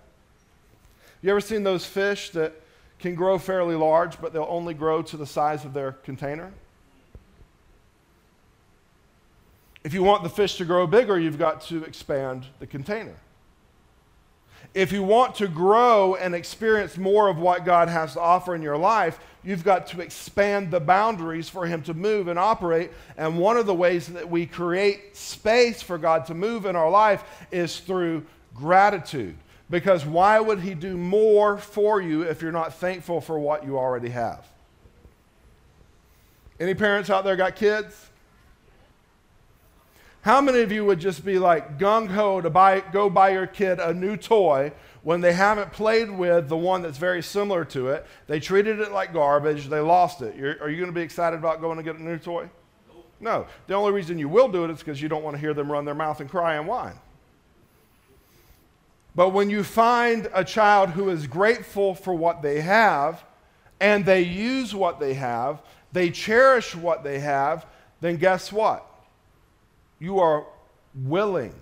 You 1.24 1.32
ever 1.32 1.42
seen 1.42 1.64
those 1.64 1.84
fish 1.84 2.30
that 2.30 2.54
can 3.00 3.16
grow 3.16 3.40
fairly 3.40 3.74
large, 3.74 4.22
but 4.22 4.34
they'll 4.34 4.46
only 4.48 4.76
grow 4.76 5.02
to 5.02 5.18
the 5.18 5.26
size 5.26 5.66
of 5.66 5.74
their 5.74 5.94
container? 5.94 6.52
If 9.84 9.96
you 9.96 10.04
want 10.04 10.22
the 10.22 10.30
fish 10.30 10.58
to 10.58 10.66
grow 10.66 10.86
bigger, 10.86 11.18
you've 11.20 11.40
got 11.40 11.62
to 11.70 11.84
expand 11.86 12.46
the 12.60 12.68
container. 12.68 13.16
If 14.74 14.92
you 14.92 15.04
want 15.04 15.36
to 15.36 15.48
grow 15.48 16.16
and 16.16 16.36
experience 16.36 16.98
more 16.98 17.28
of 17.28 17.38
what 17.38 17.66
God 17.66 17.90
has 17.90 18.14
to 18.14 18.20
offer 18.20 18.54
in 18.54 18.62
your 18.62 18.78
life, 18.78 19.20
you've 19.44 19.64
got 19.64 19.88
to 19.88 20.02
expand 20.02 20.70
the 20.70 20.80
boundaries 20.80 21.50
for 21.50 21.66
Him 21.66 21.82
to 21.84 21.94
move 21.94 22.28
and 22.28 22.38
operate. 22.38 22.92
And 23.18 23.40
one 23.40 23.58
of 23.58 23.66
the 23.66 23.74
ways 23.74 24.08
that 24.08 24.30
we 24.30 24.46
create 24.46 25.16
space 25.16 25.82
for 25.82 25.98
God 25.98 26.26
to 26.28 26.34
move 26.34 26.66
in 26.66 26.76
our 26.76 26.90
life 26.90 27.24
is 27.52 27.80
through 27.80 28.26
gratitude. 28.54 29.36
Because 29.70 30.06
why 30.06 30.40
would 30.40 30.60
He 30.60 30.76
do 30.76 30.98
more 30.98 31.58
for 31.58 32.02
you 32.02 32.24
if 32.24 32.42
you're 32.42 32.52
not 32.52 32.74
thankful 32.76 33.22
for 33.22 33.40
what 33.40 33.66
you 33.66 33.78
already 33.78 34.10
have? 34.10 34.48
Any 36.60 36.74
parents 36.74 37.10
out 37.10 37.24
there 37.24 37.36
got 37.36 37.56
kids? 37.56 38.09
How 40.30 40.42
many 40.42 40.60
of 40.60 40.72
you 40.72 40.86
would 40.86 41.00
just 41.00 41.26
be 41.26 41.40
like 41.40 41.80
gung 41.80 42.08
ho 42.08 42.40
to 42.40 42.52
buy, 42.52 42.82
go 42.82 43.10
buy 43.10 43.30
your 43.32 43.48
kid 43.48 43.80
a 43.80 43.96
new 43.96 44.16
toy 44.16 44.72
when 45.02 45.22
they 45.22 45.34
haven't 45.34 45.72
played 45.74 46.08
with 46.08 46.50
the 46.50 46.56
one 46.56 46.84
that's 46.84 47.00
very 47.00 47.24
similar 47.24 47.66
to 47.66 47.88
it? 47.88 48.06
They 48.28 48.40
treated 48.40 48.80
it 48.80 48.92
like 48.92 49.12
garbage, 49.12 49.70
they 49.70 49.80
lost 49.80 50.22
it. 50.22 50.36
You're, 50.36 50.62
are 50.62 50.70
you 50.70 50.78
going 50.78 50.92
to 50.92 50.94
be 50.94 51.02
excited 51.02 51.38
about 51.38 51.62
going 51.62 51.78
to 51.78 51.84
get 51.84 51.96
a 51.96 52.04
new 52.04 52.20
toy? 52.20 52.48
No. 53.20 53.48
The 53.66 53.74
only 53.74 53.92
reason 53.92 54.20
you 54.20 54.30
will 54.30 54.50
do 54.50 54.66
it 54.66 54.70
is 54.70 54.78
because 54.78 55.02
you 55.02 55.10
don't 55.10 55.24
want 55.24 55.36
to 55.36 55.40
hear 55.40 55.56
them 55.56 55.72
run 55.72 55.84
their 55.84 55.96
mouth 55.96 56.20
and 56.20 56.30
cry 56.30 56.58
and 56.58 56.68
whine. 56.68 57.00
But 59.16 59.30
when 59.30 59.50
you 59.50 59.64
find 59.64 60.30
a 60.32 60.44
child 60.44 60.92
who 60.92 61.10
is 61.10 61.26
grateful 61.26 61.96
for 61.96 62.14
what 62.14 62.44
they 62.44 62.62
have 62.62 63.24
and 63.80 64.06
they 64.06 64.22
use 64.22 64.76
what 64.76 65.00
they 65.00 65.16
have, 65.16 65.64
they 65.92 66.12
cherish 66.12 66.76
what 66.76 67.04
they 67.04 67.18
have, 67.18 67.66
then 68.00 68.18
guess 68.18 68.52
what? 68.52 68.86
You 70.00 70.20
are 70.20 70.46
willing 70.96 71.54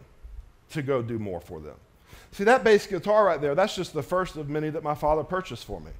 to 0.69 0.81
go 0.81 1.01
do 1.01 1.19
more 1.19 1.41
for 1.41 1.59
them. 1.59 1.75
See, 2.31 2.43
that 2.43 2.63
bass 2.63 2.85
guitar 2.85 3.25
right 3.25 3.41
there, 3.41 3.55
that's 3.55 3.75
just 3.75 3.93
the 3.93 4.03
first 4.03 4.35
of 4.35 4.49
many 4.49 4.69
that 4.69 4.83
my 4.83 4.95
father 4.95 5.23
purchased 5.23 5.65
for 5.65 5.79
me. 5.79 5.91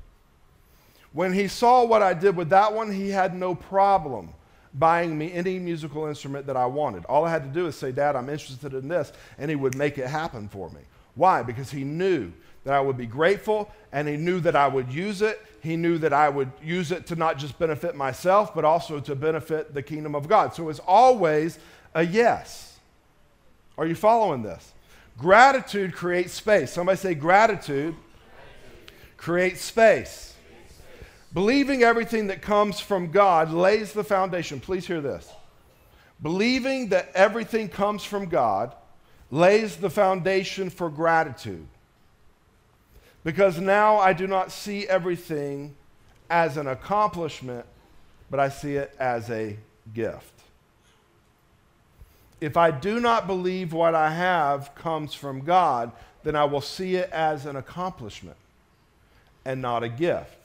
When 1.13 1.33
he 1.33 1.47
saw 1.47 1.85
what 1.85 2.03
I 2.03 2.13
did 2.13 2.35
with 2.35 2.49
that 2.49 2.73
one, 2.73 2.91
he 2.91 3.09
had 3.09 3.35
no 3.35 3.55
problem 3.55 4.33
buying 4.73 5.17
me 5.17 5.31
any 5.31 5.57
musical 5.57 6.05
instrument 6.05 6.45
that 6.47 6.57
I 6.57 6.65
wanted. 6.65 7.05
All 7.05 7.25
I 7.25 7.31
had 7.31 7.43
to 7.43 7.49
do 7.49 7.67
is 7.67 7.75
say, 7.75 7.91
Dad, 7.91 8.15
I'm 8.15 8.29
interested 8.29 8.73
in 8.73 8.87
this, 8.87 9.11
and 9.37 9.49
he 9.49 9.55
would 9.55 9.75
make 9.75 9.97
it 9.97 10.07
happen 10.07 10.47
for 10.47 10.69
me. 10.69 10.81
Why? 11.15 11.41
Because 11.41 11.71
he 11.71 11.83
knew 11.83 12.31
that 12.63 12.73
I 12.73 12.81
would 12.81 12.97
be 12.97 13.05
grateful, 13.05 13.71
and 13.91 14.07
he 14.07 14.17
knew 14.17 14.39
that 14.41 14.55
I 14.55 14.67
would 14.67 14.91
use 14.91 15.21
it. 15.21 15.41
He 15.61 15.75
knew 15.75 15.97
that 15.99 16.13
I 16.13 16.29
would 16.29 16.51
use 16.61 16.91
it 16.91 17.07
to 17.07 17.15
not 17.15 17.37
just 17.37 17.57
benefit 17.57 17.95
myself, 17.95 18.53
but 18.53 18.65
also 18.65 18.99
to 18.99 19.15
benefit 19.15 19.73
the 19.73 19.81
kingdom 19.81 20.13
of 20.13 20.27
God. 20.27 20.53
So 20.53 20.63
it 20.63 20.67
was 20.67 20.79
always 20.79 21.57
a 21.93 22.03
yes. 22.03 22.79
Are 23.77 23.85
you 23.85 23.95
following 23.95 24.41
this? 24.41 24.73
Gratitude 25.17 25.93
creates 25.93 26.33
space. 26.33 26.71
Somebody 26.71 26.97
say, 26.97 27.13
gratitude, 27.13 27.95
creates 29.17 29.61
space. 29.61 30.35
Believing 31.33 31.83
everything 31.83 32.27
that 32.27 32.41
comes 32.41 32.79
from 32.79 33.11
God 33.11 33.51
lays 33.51 33.93
the 33.93 34.03
foundation. 34.03 34.59
Please 34.59 34.87
hear 34.87 35.01
this. 35.01 35.31
Believing 36.21 36.89
that 36.89 37.11
everything 37.13 37.67
comes 37.69 38.03
from 38.03 38.27
God 38.27 38.73
lays 39.29 39.75
the 39.75 39.89
foundation 39.89 40.69
for 40.69 40.89
gratitude. 40.89 41.67
Because 43.23 43.59
now 43.59 43.97
I 43.97 44.13
do 44.13 44.25
not 44.25 44.51
see 44.51 44.87
everything 44.87 45.75
as 46.29 46.57
an 46.57 46.67
accomplishment, 46.67 47.65
but 48.31 48.39
I 48.39 48.49
see 48.49 48.75
it 48.75 48.95
as 48.99 49.29
a 49.29 49.57
gift 49.93 50.36
if 52.39 52.55
I 52.57 52.71
do 52.71 52.99
not 52.99 53.27
believe 53.27 53.73
what 53.73 53.95
I 53.95 54.11
have 54.11 54.75
comes 54.75 55.13
from 55.13 55.41
God, 55.41 55.91
then 56.23 56.35
I 56.35 56.45
will 56.45 56.61
see 56.61 56.95
it 56.95 57.09
as 57.11 57.45
an 57.45 57.55
accomplishment 57.55 58.37
and 59.45 59.61
not 59.61 59.83
a 59.83 59.89
gift. 59.89 60.35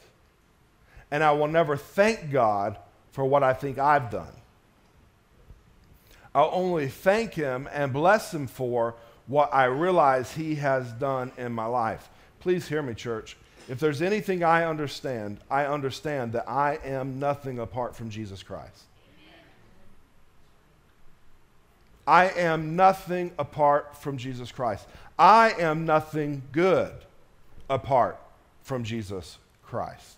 And 1.11 1.23
I 1.23 1.33
will 1.33 1.49
never 1.49 1.77
thank 1.77 2.31
God 2.31 2.79
for 3.13 3.25
what 3.25 3.43
I 3.43 3.53
think 3.53 3.79
I've 3.79 4.11
done. 4.11 4.33
I'll 6.35 6.51
only 6.53 6.89
thank 6.89 7.35
Him 7.35 7.69
and 7.73 7.93
bless 7.93 8.33
Him 8.33 8.47
for 8.47 8.95
what 9.27 9.53
I 9.53 9.65
realize 9.65 10.33
He 10.33 10.55
has 10.57 10.91
done 10.93 11.31
in 11.37 11.53
my 11.53 11.67
life. 11.67 12.09
Please 12.41 12.69
hear 12.69 12.81
me, 12.81 12.95
church. 12.95 13.37
If 13.69 13.79
there's 13.79 14.03
anything 14.03 14.43
I 14.43 14.65
understand, 14.65 15.39
I 15.51 15.67
understand 15.67 16.33
that 16.33 16.49
I 16.49 16.79
am 16.85 17.19
nothing 17.19 17.59
apart 17.59 17.95
from 17.95 18.11
Jesus 18.11 18.43
Christ. 18.43 18.85
I 22.07 22.31
am 22.31 22.77
nothing 22.77 23.33
apart 23.39 23.97
from 23.97 24.17
Jesus 24.17 24.51
Christ. 24.51 24.87
I 25.19 25.53
am 25.59 25.87
nothing 25.87 26.43
good 26.53 26.93
apart 27.71 28.19
from 28.63 28.85
Jesus 28.85 29.39
Christ. 29.63 30.17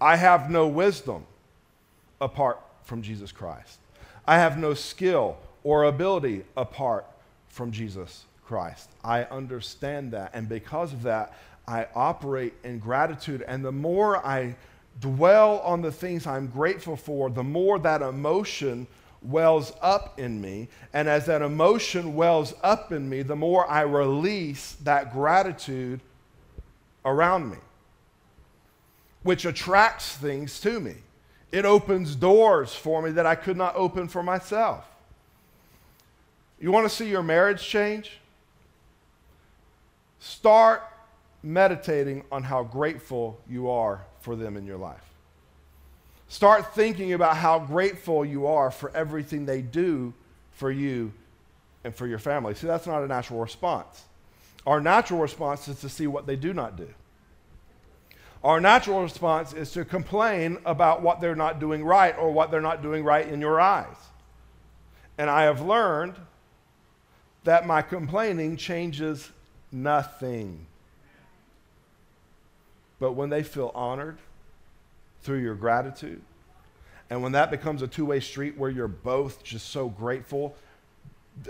I 0.00 0.16
have 0.16 0.50
no 0.50 0.66
wisdom 0.66 1.24
apart 2.20 2.60
from 2.84 3.02
Jesus 3.02 3.32
Christ. 3.32 3.78
I 4.26 4.38
have 4.38 4.58
no 4.58 4.74
skill 4.74 5.36
or 5.64 5.84
ability 5.84 6.44
apart 6.56 7.06
from 7.48 7.70
Jesus 7.70 8.24
Christ. 8.44 8.90
I 9.04 9.24
understand 9.24 10.12
that. 10.12 10.32
And 10.34 10.48
because 10.48 10.92
of 10.92 11.02
that, 11.04 11.34
I 11.66 11.86
operate 11.94 12.54
in 12.64 12.78
gratitude. 12.78 13.44
And 13.46 13.64
the 13.64 13.72
more 13.72 14.24
I 14.26 14.56
dwell 15.00 15.60
on 15.60 15.80
the 15.82 15.92
things 15.92 16.26
I'm 16.26 16.48
grateful 16.48 16.96
for, 16.96 17.30
the 17.30 17.44
more 17.44 17.78
that 17.78 18.02
emotion 18.02 18.86
wells 19.22 19.72
up 19.80 20.18
in 20.18 20.40
me. 20.40 20.68
And 20.92 21.08
as 21.08 21.26
that 21.26 21.42
emotion 21.42 22.14
wells 22.14 22.54
up 22.62 22.92
in 22.92 23.08
me, 23.08 23.22
the 23.22 23.36
more 23.36 23.68
I 23.68 23.82
release 23.82 24.72
that 24.82 25.12
gratitude 25.12 26.00
around 27.04 27.50
me, 27.50 27.58
which 29.22 29.44
attracts 29.44 30.16
things 30.16 30.60
to 30.60 30.80
me. 30.80 30.94
It 31.50 31.64
opens 31.64 32.16
doors 32.16 32.74
for 32.74 33.02
me 33.02 33.10
that 33.12 33.26
I 33.26 33.34
could 33.34 33.56
not 33.56 33.76
open 33.76 34.08
for 34.08 34.22
myself. 34.22 34.86
You 36.58 36.72
want 36.72 36.88
to 36.88 36.94
see 36.94 37.08
your 37.08 37.22
marriage 37.22 37.62
change? 37.62 38.18
Start 40.20 40.82
meditating 41.42 42.22
on 42.30 42.44
how 42.44 42.62
grateful 42.62 43.38
you 43.48 43.68
are 43.68 44.00
for 44.20 44.36
them 44.36 44.56
in 44.56 44.64
your 44.64 44.78
life. 44.78 45.11
Start 46.32 46.74
thinking 46.74 47.12
about 47.12 47.36
how 47.36 47.58
grateful 47.58 48.24
you 48.24 48.46
are 48.46 48.70
for 48.70 48.90
everything 48.96 49.44
they 49.44 49.60
do 49.60 50.14
for 50.52 50.70
you 50.70 51.12
and 51.84 51.94
for 51.94 52.06
your 52.06 52.18
family. 52.18 52.54
See, 52.54 52.66
that's 52.66 52.86
not 52.86 53.02
a 53.02 53.06
natural 53.06 53.38
response. 53.38 54.04
Our 54.66 54.80
natural 54.80 55.20
response 55.20 55.68
is 55.68 55.78
to 55.82 55.90
see 55.90 56.06
what 56.06 56.26
they 56.26 56.36
do 56.36 56.54
not 56.54 56.74
do. 56.74 56.88
Our 58.42 58.62
natural 58.62 59.02
response 59.02 59.52
is 59.52 59.72
to 59.72 59.84
complain 59.84 60.56
about 60.64 61.02
what 61.02 61.20
they're 61.20 61.36
not 61.36 61.60
doing 61.60 61.84
right 61.84 62.16
or 62.18 62.30
what 62.30 62.50
they're 62.50 62.62
not 62.62 62.80
doing 62.80 63.04
right 63.04 63.28
in 63.28 63.42
your 63.42 63.60
eyes. 63.60 63.94
And 65.18 65.28
I 65.28 65.42
have 65.42 65.60
learned 65.60 66.14
that 67.44 67.66
my 67.66 67.82
complaining 67.82 68.56
changes 68.56 69.28
nothing. 69.70 70.64
But 72.98 73.12
when 73.12 73.28
they 73.28 73.42
feel 73.42 73.70
honored 73.74 74.16
through 75.22 75.38
your 75.38 75.54
gratitude, 75.54 76.22
and 77.10 77.22
when 77.22 77.32
that 77.32 77.50
becomes 77.50 77.82
a 77.82 77.86
two 77.86 78.04
way 78.04 78.20
street 78.20 78.56
where 78.56 78.70
you're 78.70 78.88
both 78.88 79.42
just 79.42 79.70
so 79.70 79.88
grateful, 79.88 80.56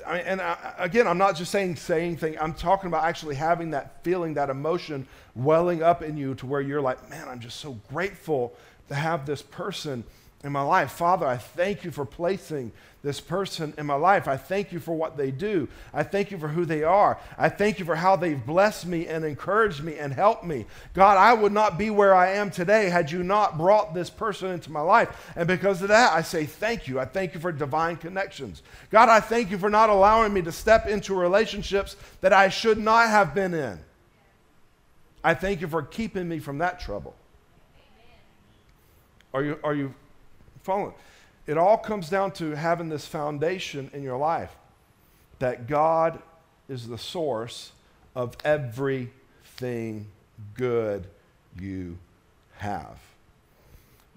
I 0.07 0.15
mean, 0.15 0.23
and 0.27 0.41
I, 0.41 0.75
again, 0.79 1.07
I'm 1.07 1.19
not 1.19 1.37
just 1.37 1.51
saying 1.51 1.77
saying 1.77 2.17
thing. 2.19 2.39
I'm 2.41 2.55
talking 2.55 2.89
about 2.89 3.05
actually 3.05 3.35
having 3.35 3.71
that 3.71 4.03
feeling, 4.05 4.35
that 4.35 4.51
emotion 4.51 5.07
welling 5.35 5.83
up 5.83 6.03
in 6.03 6.17
you 6.17 6.35
to 6.37 6.47
where 6.47 6.61
you're 6.61 6.81
like, 6.81 7.11
man, 7.11 7.29
I'm 7.29 7.41
just 7.41 7.61
so 7.61 7.79
grateful 7.91 8.55
to 8.89 8.95
have 8.95 9.27
this 9.27 9.43
person 9.43 10.05
in 10.45 10.53
my 10.53 10.63
life. 10.63 10.93
Father, 10.93 11.27
I 11.27 11.37
thank 11.37 11.85
you 11.85 11.91
for 11.91 12.05
placing 12.05 12.73
this 13.03 13.21
person 13.21 13.75
in 13.77 13.87
my 13.87 13.95
life. 13.95 14.29
I 14.29 14.37
thank 14.37 14.73
you 14.73 14.79
for 14.79 14.95
what 14.95 15.17
they 15.17 15.31
do. 15.31 15.69
I 15.93 16.05
thank 16.05 16.31
you 16.31 16.38
for 16.38 16.49
who 16.49 16.65
they 16.65 16.85
are. 16.85 17.19
I 17.37 17.49
thank 17.49 17.79
you 17.79 17.85
for 17.85 17.97
how 17.97 18.15
they've 18.15 18.47
blessed 18.47 18.87
me 18.87 19.09
and 19.09 19.25
encouraged 19.25 19.83
me 19.83 19.99
and 19.99 20.12
helped 20.12 20.45
me. 20.45 20.67
God, 20.95 21.19
I 21.19 21.35
would 21.35 21.53
not 21.53 21.79
be 21.79 21.91
where 21.91 22.15
I 22.15 22.33
am 22.33 22.51
today 22.51 22.88
had 22.88 23.11
you 23.11 23.25
not 23.25 23.59
brought 23.59 23.93
this 23.93 24.09
person 24.09 24.51
into 24.51 24.71
my 24.71 24.81
life. 24.81 25.33
And 25.35 25.49
because 25.49 25.83
of 25.83 25.88
that, 25.88 26.12
I 26.12 26.23
say 26.23 26.47
thank 26.47 26.87
you. 26.87 27.01
I 27.01 27.05
thank 27.05 27.35
you 27.35 27.41
for 27.41 27.51
divine 27.51 27.97
connections. 27.97 28.62
God, 28.91 29.09
I 29.09 29.19
thank 29.19 29.51
you 29.51 29.59
for 29.59 29.71
not 29.71 29.91
allowing 29.91 30.33
me 30.33 30.43
to 30.43 30.53
step 30.53 30.87
into 30.87 31.15
relationships 31.15 31.97
that 32.21 32.33
I 32.33 32.49
should 32.49 32.79
not 32.79 33.09
have 33.09 33.35
been 33.35 33.53
in. 33.53 33.81
I 35.25 35.35
thank 35.35 35.61
you 35.61 35.69
for 35.69 35.83
keeping 35.83 36.29
me 36.29 36.38
from 36.38 36.59
that 36.59 36.81
trouble. 36.81 37.15
Are 39.35 39.43
you, 39.43 39.59
are 39.65 39.75
you 39.75 39.95
following? 40.62 40.95
It 41.47 41.59
all 41.59 41.77
comes 41.77 42.09
down 42.09 42.33
to 42.33 42.53
having 42.53 42.89
this 42.89 43.07
foundation 43.07 43.91
in 43.93 44.03
your 44.03 44.17
life 44.17 44.55
that 45.39 45.67
God 45.67 46.23
is 46.69 46.87
the 46.87 46.99
source 46.99 47.73
of 48.15 48.37
everything 48.45 50.07
good 50.55 51.07
you 51.59 51.99
have. 52.59 52.99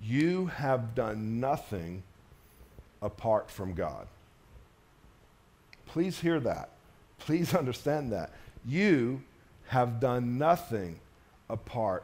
You 0.02 0.48
have 0.48 0.94
done 0.94 1.40
nothing 1.40 2.04
apart 3.02 3.50
from 3.50 3.74
God. 3.74 4.08
Please 5.88 6.20
hear 6.20 6.40
that. 6.42 6.70
Please 7.18 7.56
understand 7.56 8.12
that. 8.12 8.32
You 8.66 9.24
have 9.68 10.00
done 10.00 10.38
nothing 10.38 11.00
apart 11.50 12.04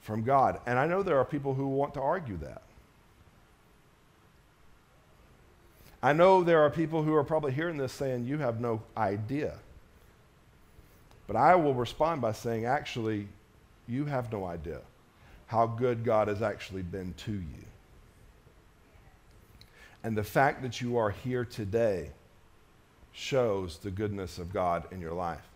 from 0.00 0.24
God. 0.24 0.60
And 0.66 0.78
I 0.78 0.86
know 0.86 1.02
there 1.02 1.18
are 1.18 1.24
people 1.24 1.54
who 1.54 1.68
want 1.68 1.94
to 1.94 2.00
argue 2.00 2.36
that. 2.38 2.62
I 6.02 6.12
know 6.12 6.42
there 6.42 6.62
are 6.62 6.70
people 6.70 7.04
who 7.04 7.14
are 7.14 7.22
probably 7.22 7.52
hearing 7.52 7.76
this 7.76 7.92
saying, 7.92 8.26
You 8.26 8.38
have 8.38 8.60
no 8.60 8.82
idea. 8.96 9.54
But 11.26 11.36
I 11.36 11.54
will 11.54 11.74
respond 11.74 12.20
by 12.20 12.32
saying, 12.32 12.64
Actually, 12.64 13.28
you 13.86 14.04
have 14.06 14.32
no 14.32 14.44
idea 14.44 14.80
how 15.46 15.66
good 15.66 16.04
God 16.04 16.28
has 16.28 16.42
actually 16.42 16.82
been 16.82 17.14
to 17.18 17.32
you. 17.32 17.64
And 20.02 20.16
the 20.16 20.24
fact 20.24 20.62
that 20.62 20.80
you 20.80 20.96
are 20.96 21.10
here 21.10 21.44
today 21.44 22.10
shows 23.12 23.78
the 23.78 23.90
goodness 23.90 24.38
of 24.38 24.52
God 24.52 24.84
in 24.90 25.00
your 25.00 25.12
life. 25.12 25.46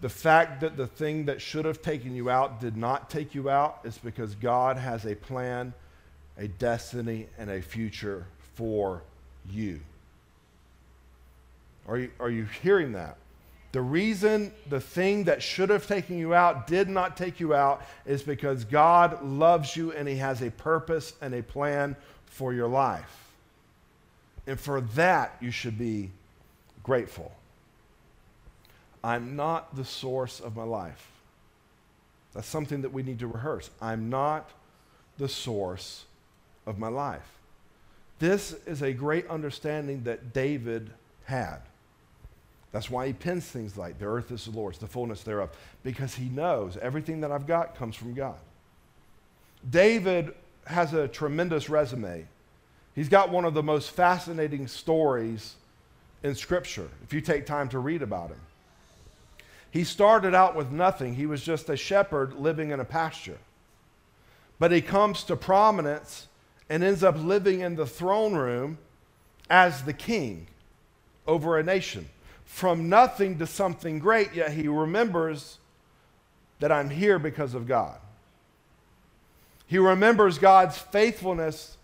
The 0.00 0.08
fact 0.08 0.62
that 0.62 0.78
the 0.78 0.86
thing 0.86 1.26
that 1.26 1.42
should 1.42 1.66
have 1.66 1.82
taken 1.82 2.14
you 2.14 2.30
out 2.30 2.60
did 2.60 2.76
not 2.76 3.10
take 3.10 3.34
you 3.34 3.50
out 3.50 3.80
is 3.84 3.98
because 3.98 4.34
God 4.34 4.78
has 4.78 5.04
a 5.04 5.14
plan, 5.14 5.74
a 6.38 6.48
destiny, 6.48 7.26
and 7.36 7.50
a 7.50 7.60
future 7.60 8.26
for 8.54 9.02
you. 9.50 9.80
Are 11.88 11.98
you, 11.98 12.10
are 12.20 12.30
you 12.30 12.44
hearing 12.62 12.92
that? 12.92 13.16
The 13.72 13.80
reason 13.80 14.52
the 14.68 14.80
thing 14.80 15.24
that 15.24 15.42
should 15.42 15.70
have 15.70 15.86
taken 15.86 16.18
you 16.18 16.34
out 16.34 16.66
did 16.66 16.88
not 16.88 17.16
take 17.16 17.38
you 17.38 17.54
out 17.54 17.82
is 18.04 18.22
because 18.22 18.64
God 18.64 19.22
loves 19.22 19.76
you 19.76 19.92
and 19.92 20.08
He 20.08 20.16
has 20.16 20.42
a 20.42 20.50
purpose 20.50 21.14
and 21.20 21.34
a 21.34 21.42
plan 21.42 21.94
for 22.26 22.52
your 22.52 22.68
life. 22.68 23.32
And 24.46 24.58
for 24.58 24.80
that, 24.80 25.36
you 25.40 25.52
should 25.52 25.78
be 25.78 26.10
grateful. 26.82 27.32
I'm 29.04 29.36
not 29.36 29.76
the 29.76 29.84
source 29.84 30.40
of 30.40 30.56
my 30.56 30.64
life. 30.64 31.06
That's 32.34 32.48
something 32.48 32.82
that 32.82 32.92
we 32.92 33.02
need 33.02 33.20
to 33.20 33.26
rehearse. 33.26 33.70
I'm 33.80 34.10
not 34.10 34.50
the 35.18 35.28
source 35.28 36.04
of 36.66 36.78
my 36.78 36.88
life. 36.88 37.38
This 38.18 38.52
is 38.66 38.82
a 38.82 38.92
great 38.92 39.28
understanding 39.28 40.02
that 40.04 40.32
David 40.32 40.90
had. 41.24 41.60
That's 42.72 42.88
why 42.88 43.08
he 43.08 43.12
pins 43.12 43.46
things 43.46 43.76
like, 43.76 43.98
the 43.98 44.06
earth 44.06 44.30
is 44.30 44.44
the 44.44 44.52
Lord's, 44.52 44.78
the 44.78 44.86
fullness 44.86 45.22
thereof, 45.22 45.50
because 45.82 46.14
he 46.14 46.28
knows 46.28 46.76
everything 46.76 47.20
that 47.22 47.32
I've 47.32 47.46
got 47.46 47.74
comes 47.74 47.96
from 47.96 48.14
God. 48.14 48.38
David 49.68 50.34
has 50.66 50.94
a 50.94 51.08
tremendous 51.08 51.68
resume. 51.68 52.26
He's 52.94 53.08
got 53.08 53.30
one 53.30 53.44
of 53.44 53.54
the 53.54 53.62
most 53.62 53.90
fascinating 53.90 54.68
stories 54.68 55.56
in 56.22 56.34
Scripture, 56.34 56.88
if 57.02 57.12
you 57.12 57.20
take 57.20 57.44
time 57.44 57.68
to 57.70 57.78
read 57.78 58.02
about 58.02 58.28
him. 58.28 58.40
He 59.72 59.84
started 59.84 60.34
out 60.34 60.54
with 60.54 60.70
nothing, 60.70 61.14
he 61.14 61.26
was 61.26 61.42
just 61.42 61.68
a 61.68 61.76
shepherd 61.76 62.34
living 62.34 62.70
in 62.70 62.80
a 62.80 62.84
pasture. 62.84 63.38
But 64.58 64.72
he 64.72 64.80
comes 64.80 65.24
to 65.24 65.36
prominence 65.36 66.28
and 66.68 66.84
ends 66.84 67.02
up 67.02 67.16
living 67.18 67.60
in 67.60 67.74
the 67.74 67.86
throne 67.86 68.34
room 68.34 68.78
as 69.48 69.82
the 69.82 69.92
king 69.92 70.46
over 71.26 71.58
a 71.58 71.62
nation 71.62 72.08
from 72.50 72.88
nothing 72.88 73.38
to 73.38 73.46
something 73.46 74.00
great, 74.00 74.34
yet 74.34 74.52
he 74.52 74.66
remembers 74.66 75.58
that 76.58 76.72
I'm 76.72 76.90
here 76.90 77.18
because 77.18 77.54
of 77.54 77.66
God. 77.66 77.96
He 79.68 79.78
remembers 79.78 80.36
God's 80.36 80.76
faithfulness 80.76 81.78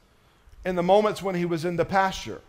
in 0.64 0.74
the 0.74 0.82
moments 0.82 1.22
when 1.22 1.36
he 1.36 1.44
was 1.44 1.64
in 1.64 1.76
the 1.76 1.84
pasture. 1.84 2.40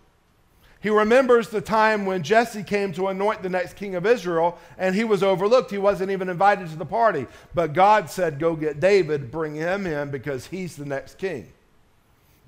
He 0.81 0.89
remembers 0.89 1.49
the 1.49 1.61
time 1.61 2.07
when 2.07 2.23
Jesse 2.23 2.63
came 2.63 2.91
to 2.93 3.07
anoint 3.07 3.43
the 3.43 3.49
next 3.49 3.75
king 3.75 3.93
of 3.93 4.05
Israel 4.05 4.57
and 4.79 4.95
he 4.95 5.03
was 5.03 5.21
overlooked. 5.21 5.69
He 5.69 5.77
wasn't 5.77 6.09
even 6.09 6.27
invited 6.27 6.69
to 6.69 6.75
the 6.75 6.85
party. 6.85 7.27
But 7.53 7.73
God 7.73 8.09
said, 8.09 8.39
Go 8.39 8.55
get 8.55 8.79
David, 8.79 9.31
bring 9.31 9.55
him 9.55 9.85
in 9.85 10.09
because 10.09 10.47
he's 10.47 10.75
the 10.75 10.85
next 10.85 11.19
king. 11.19 11.53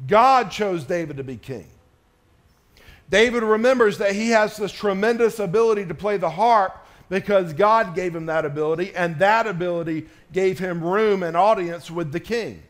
God 0.08 0.50
chose 0.50 0.84
David 0.84 1.18
to 1.18 1.24
be 1.24 1.38
king. 1.38 1.68
David 3.10 3.44
remembers 3.44 3.98
that 3.98 4.14
he 4.14 4.30
has 4.30 4.58
this 4.58 4.72
tremendous 4.72 5.40
ability 5.40 5.86
to 5.86 5.96
play 5.96 6.18
the 6.18 6.30
harp 6.30 6.86
because 7.10 7.54
God 7.54 7.96
gave 7.96 8.16
him 8.16 8.28
that 8.28 8.46
ability, 8.46 8.96
and 8.96 9.18
that 9.18 9.48
ability 9.48 10.06
gave 10.32 10.60
him 10.60 10.84
room 10.84 11.24
and 11.24 11.36
audience 11.36 11.90
with 11.90 12.12
the 12.12 12.20
king. 12.20 12.62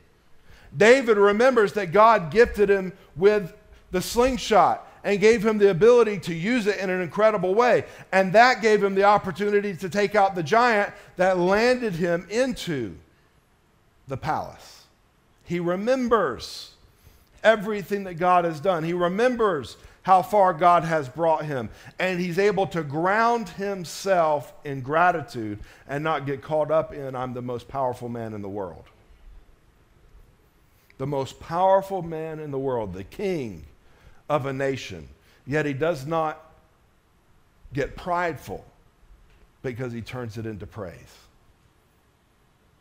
David 0.75 1.17
remembers 1.17 1.73
that 1.73 1.91
God 1.91 2.31
gifted 2.31 2.69
him 2.69 2.93
with 3.17 3.53
the 3.91 4.01
slingshot 4.01 4.87
and 5.03 5.19
gave 5.19 5.45
him 5.45 5.57
the 5.57 5.69
ability 5.69 6.19
to 6.19 6.33
use 6.33 6.67
it 6.67 6.77
in 6.77 6.89
an 6.89 7.01
incredible 7.01 7.55
way. 7.55 7.85
And 8.11 8.33
that 8.33 8.61
gave 8.61 8.83
him 8.83 8.95
the 8.95 9.03
opportunity 9.03 9.75
to 9.75 9.89
take 9.89 10.15
out 10.15 10.35
the 10.35 10.43
giant 10.43 10.93
that 11.17 11.37
landed 11.37 11.93
him 11.93 12.27
into 12.29 12.95
the 14.07 14.17
palace. 14.17 14.83
He 15.43 15.59
remembers 15.59 16.71
everything 17.43 18.03
that 18.03 18.15
God 18.15 18.45
has 18.45 18.59
done. 18.59 18.83
He 18.83 18.93
remembers 18.93 19.77
how 20.03 20.21
far 20.21 20.53
God 20.53 20.83
has 20.83 21.09
brought 21.09 21.45
him. 21.45 21.69
And 21.99 22.19
he's 22.19 22.39
able 22.39 22.67
to 22.67 22.83
ground 22.83 23.49
himself 23.49 24.53
in 24.63 24.81
gratitude 24.81 25.59
and 25.87 26.03
not 26.03 26.25
get 26.25 26.41
caught 26.41 26.71
up 26.71 26.93
in, 26.93 27.15
I'm 27.15 27.33
the 27.33 27.41
most 27.41 27.67
powerful 27.67 28.09
man 28.09 28.33
in 28.33 28.41
the 28.41 28.49
world. 28.49 28.85
The 30.97 31.07
most 31.07 31.39
powerful 31.39 32.01
man 32.01 32.39
in 32.39 32.51
the 32.51 32.59
world, 32.59 32.93
the 32.93 33.03
king 33.03 33.65
of 34.29 34.45
a 34.45 34.53
nation. 34.53 35.07
Yet 35.45 35.65
he 35.65 35.73
does 35.73 36.05
not 36.05 36.43
get 37.73 37.95
prideful 37.95 38.65
because 39.61 39.93
he 39.93 40.01
turns 40.01 40.37
it 40.37 40.45
into 40.45 40.65
praise. 40.65 41.17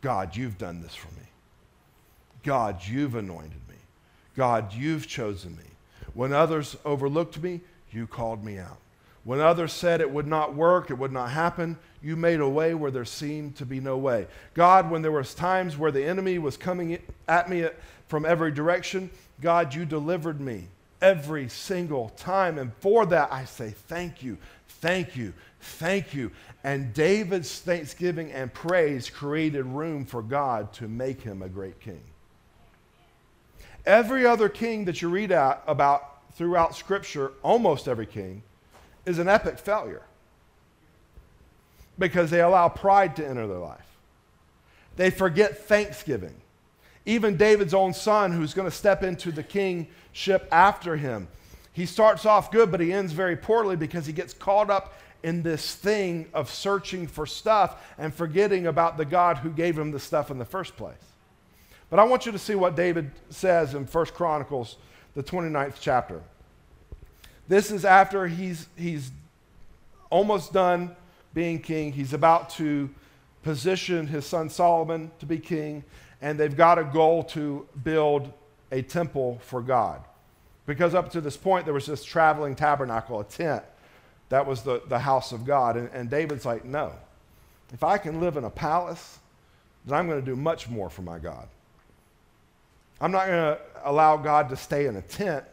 God, 0.01 0.35
you've 0.35 0.57
done 0.57 0.81
this 0.81 0.95
for 0.95 1.07
me. 1.07 1.27
God, 2.43 2.79
you've 2.85 3.15
anointed 3.15 3.61
me. 3.67 3.75
God, 4.35 4.73
you've 4.73 5.07
chosen 5.07 5.57
me. 5.57 5.68
When 6.13 6.33
others 6.33 6.75
overlooked 6.85 7.41
me, 7.41 7.61
you 7.91 8.07
called 8.07 8.43
me 8.43 8.57
out. 8.57 8.77
When 9.23 9.39
others 9.39 9.73
said 9.73 10.01
it 10.01 10.09
would 10.09 10.27
not 10.27 10.55
work, 10.55 10.89
it 10.89 10.97
would 10.97 11.11
not 11.11 11.29
happen, 11.31 11.77
you 12.01 12.15
made 12.15 12.39
a 12.39 12.47
way 12.47 12.73
where 12.73 12.91
there 12.91 13.05
seemed 13.05 13.55
to 13.57 13.65
be 13.65 13.79
no 13.79 13.97
way. 13.97 14.27
God, 14.53 14.89
when 14.89 15.01
there 15.01 15.11
was 15.11 15.33
times 15.33 15.77
where 15.77 15.91
the 15.91 16.03
enemy 16.03 16.39
was 16.39 16.57
coming 16.57 16.99
at 17.27 17.49
me 17.49 17.67
from 18.07 18.25
every 18.25 18.51
direction, 18.51 19.09
God, 19.41 19.75
you 19.75 19.85
delivered 19.85 20.39
me 20.39 20.67
every 21.01 21.49
single 21.49 22.09
time. 22.09 22.57
And 22.57 22.73
for 22.79 23.05
that, 23.07 23.31
I 23.31 23.45
say 23.45 23.71
thank 23.71 24.23
you, 24.23 24.37
thank 24.67 25.15
you, 25.15 25.33
thank 25.59 26.13
you. 26.13 26.31
And 26.63 26.93
David's 26.93 27.59
thanksgiving 27.59 28.31
and 28.31 28.53
praise 28.53 29.09
created 29.09 29.65
room 29.65 30.05
for 30.05 30.21
God 30.21 30.73
to 30.73 30.87
make 30.87 31.21
him 31.21 31.41
a 31.41 31.49
great 31.49 31.79
king. 31.79 32.01
Every 33.89 34.23
other 34.23 34.49
king 34.49 34.85
that 34.85 35.01
you 35.01 35.09
read 35.09 35.31
about 35.31 36.31
throughout 36.33 36.75
Scripture, 36.75 37.31
almost 37.41 37.87
every 37.87 38.05
king, 38.05 38.43
is 39.03 39.17
an 39.17 39.27
epic 39.27 39.57
failure 39.57 40.03
because 41.97 42.29
they 42.29 42.39
allow 42.39 42.69
pride 42.69 43.15
to 43.15 43.27
enter 43.27 43.47
their 43.47 43.57
life. 43.57 43.97
They 44.95 45.09
forget 45.09 45.65
thanksgiving. 45.65 46.35
Even 47.07 47.35
David's 47.35 47.73
own 47.73 47.95
son, 47.95 48.31
who's 48.31 48.53
going 48.53 48.69
to 48.69 48.75
step 48.75 49.01
into 49.01 49.31
the 49.31 49.41
kingship 49.41 50.47
after 50.51 50.95
him, 50.95 51.27
he 51.73 51.87
starts 51.87 52.27
off 52.27 52.51
good, 52.51 52.69
but 52.69 52.81
he 52.81 52.93
ends 52.93 53.11
very 53.11 53.35
poorly 53.35 53.75
because 53.75 54.05
he 54.05 54.13
gets 54.13 54.35
caught 54.35 54.69
up 54.69 54.99
in 55.23 55.41
this 55.41 55.73
thing 55.73 56.27
of 56.35 56.51
searching 56.51 57.07
for 57.07 57.25
stuff 57.25 57.83
and 57.97 58.13
forgetting 58.13 58.67
about 58.67 58.97
the 58.97 59.05
God 59.05 59.37
who 59.37 59.49
gave 59.49 59.75
him 59.75 59.89
the 59.89 59.99
stuff 59.99 60.29
in 60.29 60.37
the 60.37 60.45
first 60.45 60.77
place. 60.77 61.08
But 61.89 61.99
I 61.99 62.03
want 62.03 62.25
you 62.25 62.31
to 62.31 62.39
see 62.39 62.55
what 62.55 62.75
David 62.75 63.11
says 63.29 63.73
in 63.73 63.85
1 63.85 64.05
Chronicles, 64.07 64.77
the 65.15 65.23
29th 65.23 65.75
chapter. 65.79 66.21
This 67.47 67.71
is 67.71 67.83
after 67.83 68.27
he's, 68.27 68.67
he's 68.77 69.11
almost 70.09 70.53
done 70.53 70.95
being 71.33 71.59
king. 71.59 71.91
He's 71.91 72.13
about 72.13 72.51
to 72.51 72.89
position 73.43 74.05
his 74.07 74.25
son 74.25 74.49
Solomon 74.49 75.11
to 75.19 75.25
be 75.25 75.39
king, 75.39 75.83
and 76.21 76.39
they've 76.39 76.55
got 76.55 76.77
a 76.77 76.83
goal 76.83 77.23
to 77.23 77.67
build 77.83 78.31
a 78.71 78.81
temple 78.81 79.39
for 79.41 79.61
God. 79.61 80.01
Because 80.65 80.93
up 80.93 81.11
to 81.13 81.21
this 81.21 81.37
point, 81.37 81.65
there 81.65 81.73
was 81.73 81.87
this 81.87 82.03
traveling 82.03 82.55
tabernacle, 82.55 83.19
a 83.19 83.23
tent, 83.23 83.63
that 84.29 84.45
was 84.45 84.61
the, 84.61 84.83
the 84.87 84.99
house 84.99 85.31
of 85.31 85.43
God. 85.43 85.75
And, 85.75 85.89
and 85.91 86.09
David's 86.09 86.45
like, 86.45 86.63
no. 86.63 86.93
If 87.73 87.83
I 87.83 87.97
can 87.97 88.19
live 88.19 88.37
in 88.37 88.43
a 88.43 88.49
palace, 88.49 89.17
then 89.85 89.97
I'm 89.97 90.07
going 90.07 90.19
to 90.19 90.25
do 90.25 90.35
much 90.35 90.69
more 90.69 90.89
for 90.91 91.01
my 91.01 91.17
God. 91.17 91.47
I'm 93.01 93.11
not 93.11 93.27
going 93.27 93.55
to 93.55 93.59
allow 93.85 94.17
God 94.17 94.49
to 94.49 94.57
stay 94.57 94.85
in 94.85 94.95
a 94.95 95.01
tent 95.01 95.45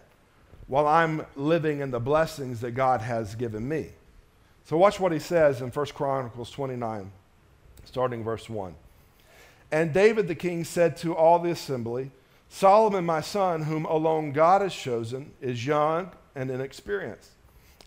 while 0.67 0.87
I'm 0.87 1.25
living 1.37 1.81
in 1.81 1.91
the 1.91 2.01
blessings 2.01 2.61
that 2.61 2.73
God 2.73 3.01
has 3.01 3.35
given 3.35 3.69
me. 3.69 3.91
So 4.65 4.77
watch 4.77 4.99
what 4.99 5.13
he 5.13 5.21
says 5.21 5.61
in 5.61 5.71
1 5.71 5.87
Chronicles 5.87 6.51
29, 6.51 7.13
starting 7.85 8.25
verse 8.25 8.51
1. 8.51 8.75
And 9.71 9.93
David 9.93 10.27
the 10.27 10.35
king 10.35 10.65
said 10.65 10.97
to 10.99 11.15
all 11.15 11.39
the 11.39 11.51
assembly, 11.51 12.11
Solomon 12.49 13.05
my 13.05 13.21
son, 13.21 13.63
whom 13.63 13.85
alone 13.85 14.33
God 14.33 14.63
has 14.63 14.75
chosen, 14.75 15.33
is 15.41 15.67
young 15.67 16.11
and 16.35 16.51
inexperienced, 16.51 17.31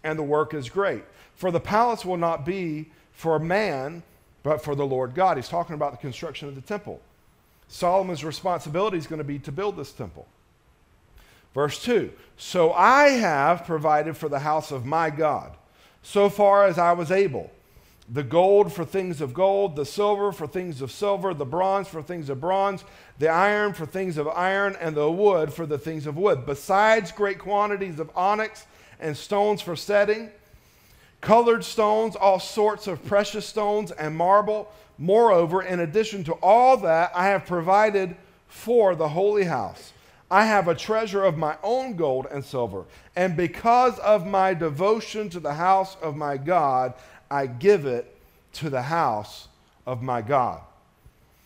and 0.04 0.18
the 0.18 0.24
work 0.24 0.54
is 0.54 0.70
great. 0.70 1.04
For 1.36 1.52
the 1.52 1.60
palace 1.60 2.04
will 2.04 2.18
not 2.18 2.46
be 2.46 2.92
for 3.12 3.40
man, 3.40 4.04
but 4.44 4.64
for 4.64 4.76
the 4.76 4.86
Lord 4.86 5.16
God. 5.16 5.38
He's 5.38 5.50
talking 5.50 5.76
about 5.76 5.92
the 5.92 5.98
construction 5.98 6.48
of 6.48 6.56
the 6.56 6.62
temple. 6.62 7.02
Solomon's 7.70 8.26
responsibility 8.26 8.98
is 8.98 9.08
going 9.08 9.20
to 9.20 9.24
be 9.24 9.40
to 9.40 9.52
build 9.52 9.78
this 9.78 9.92
temple. 9.92 10.28
Verse 11.54 11.82
2 11.84 12.12
So 12.36 12.74
I 12.74 13.10
have 13.10 13.66
provided 13.66 14.18
for 14.18 14.28
the 14.28 14.40
house 14.40 14.72
of 14.72 14.86
my 14.86 15.10
God, 15.10 15.56
so 16.04 16.30
far 16.30 16.66
as 16.66 16.78
I 16.78 16.92
was 16.92 17.12
able 17.12 17.52
the 18.12 18.24
gold 18.24 18.74
for 18.74 18.86
things 18.86 19.22
of 19.22 19.36
gold, 19.36 19.76
the 19.76 19.86
silver 19.86 20.32
for 20.32 20.48
things 20.48 20.82
of 20.82 20.92
silver, 20.92 21.34
the 21.34 21.46
bronze 21.46 21.88
for 21.88 22.02
things 22.02 22.30
of 22.30 22.42
bronze, 22.42 22.84
the 23.20 23.30
iron 23.30 23.74
for 23.74 23.86
things 23.86 24.18
of 24.18 24.28
iron, 24.28 24.76
and 24.82 24.96
the 24.96 25.12
wood 25.12 25.54
for 25.54 25.68
the 25.68 25.78
things 25.78 26.08
of 26.08 26.18
wood, 26.18 26.46
besides 26.46 27.12
great 27.12 27.38
quantities 27.38 28.00
of 28.00 28.10
onyx 28.16 28.66
and 29.00 29.16
stones 29.16 29.62
for 29.62 29.76
setting, 29.76 30.32
colored 31.22 31.64
stones, 31.64 32.16
all 32.16 32.40
sorts 32.40 32.88
of 32.88 33.06
precious 33.06 33.46
stones, 33.46 33.92
and 33.92 34.16
marble 34.16 34.72
Moreover, 35.00 35.62
in 35.62 35.80
addition 35.80 36.26
to 36.26 36.34
all 36.34 36.76
that, 36.78 37.12
I 37.16 37.28
have 37.28 37.46
provided 37.46 38.18
for 38.50 38.96
the 38.96 39.08
holy 39.08 39.46
house. 39.46 39.94
I 40.30 40.46
have 40.46 40.68
a 40.68 40.76
treasure 40.76 41.24
of 41.24 41.38
my 41.38 41.58
own 41.64 41.96
gold 41.96 42.28
and 42.30 42.44
silver. 42.44 42.84
And 43.16 43.36
because 43.36 43.98
of 44.00 44.28
my 44.28 44.54
devotion 44.54 45.30
to 45.30 45.40
the 45.40 45.54
house 45.54 45.96
of 46.02 46.18
my 46.18 46.36
God, 46.38 46.94
I 47.32 47.48
give 47.48 47.86
it 47.86 48.14
to 48.54 48.70
the 48.70 48.82
house 48.82 49.48
of 49.88 50.04
my 50.04 50.22
God. 50.22 50.62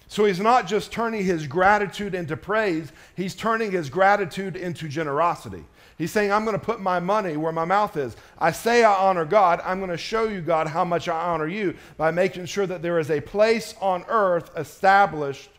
So 0.08 0.26
he's 0.26 0.40
not 0.40 0.68
just 0.68 0.92
turning 0.92 1.24
his 1.24 1.48
gratitude 1.48 2.14
into 2.14 2.36
praise, 2.36 2.92
he's 3.16 3.36
turning 3.36 3.72
his 3.72 3.90
gratitude 3.90 4.56
into 4.56 4.88
generosity. 4.88 5.64
He's 5.98 6.12
saying, 6.12 6.32
I'm 6.32 6.44
going 6.44 6.60
to 6.60 6.66
put 6.66 6.82
my 6.82 7.00
money 7.00 7.38
where 7.38 7.52
my 7.52 7.66
mouth 7.66 7.98
is. 7.98 8.16
I 8.40 8.52
say 8.52 8.84
I 8.84 8.94
honor 8.94 9.26
God. 9.26 9.62
I'm 9.64 9.80
going 9.80 9.92
to 9.92 9.98
show 9.98 10.28
you, 10.28 10.42
God, 10.42 10.68
how 10.68 10.84
much 10.84 11.08
I 11.08 11.20
honor 11.20 11.48
you 11.48 11.76
by 11.98 12.12
making 12.12 12.46
sure 12.46 12.66
that 12.66 12.82
there 12.82 13.00
is 13.00 13.12
a 13.12 13.22
place 13.22 13.76
on 13.80 14.04
earth 14.08 14.52
established 14.58 15.50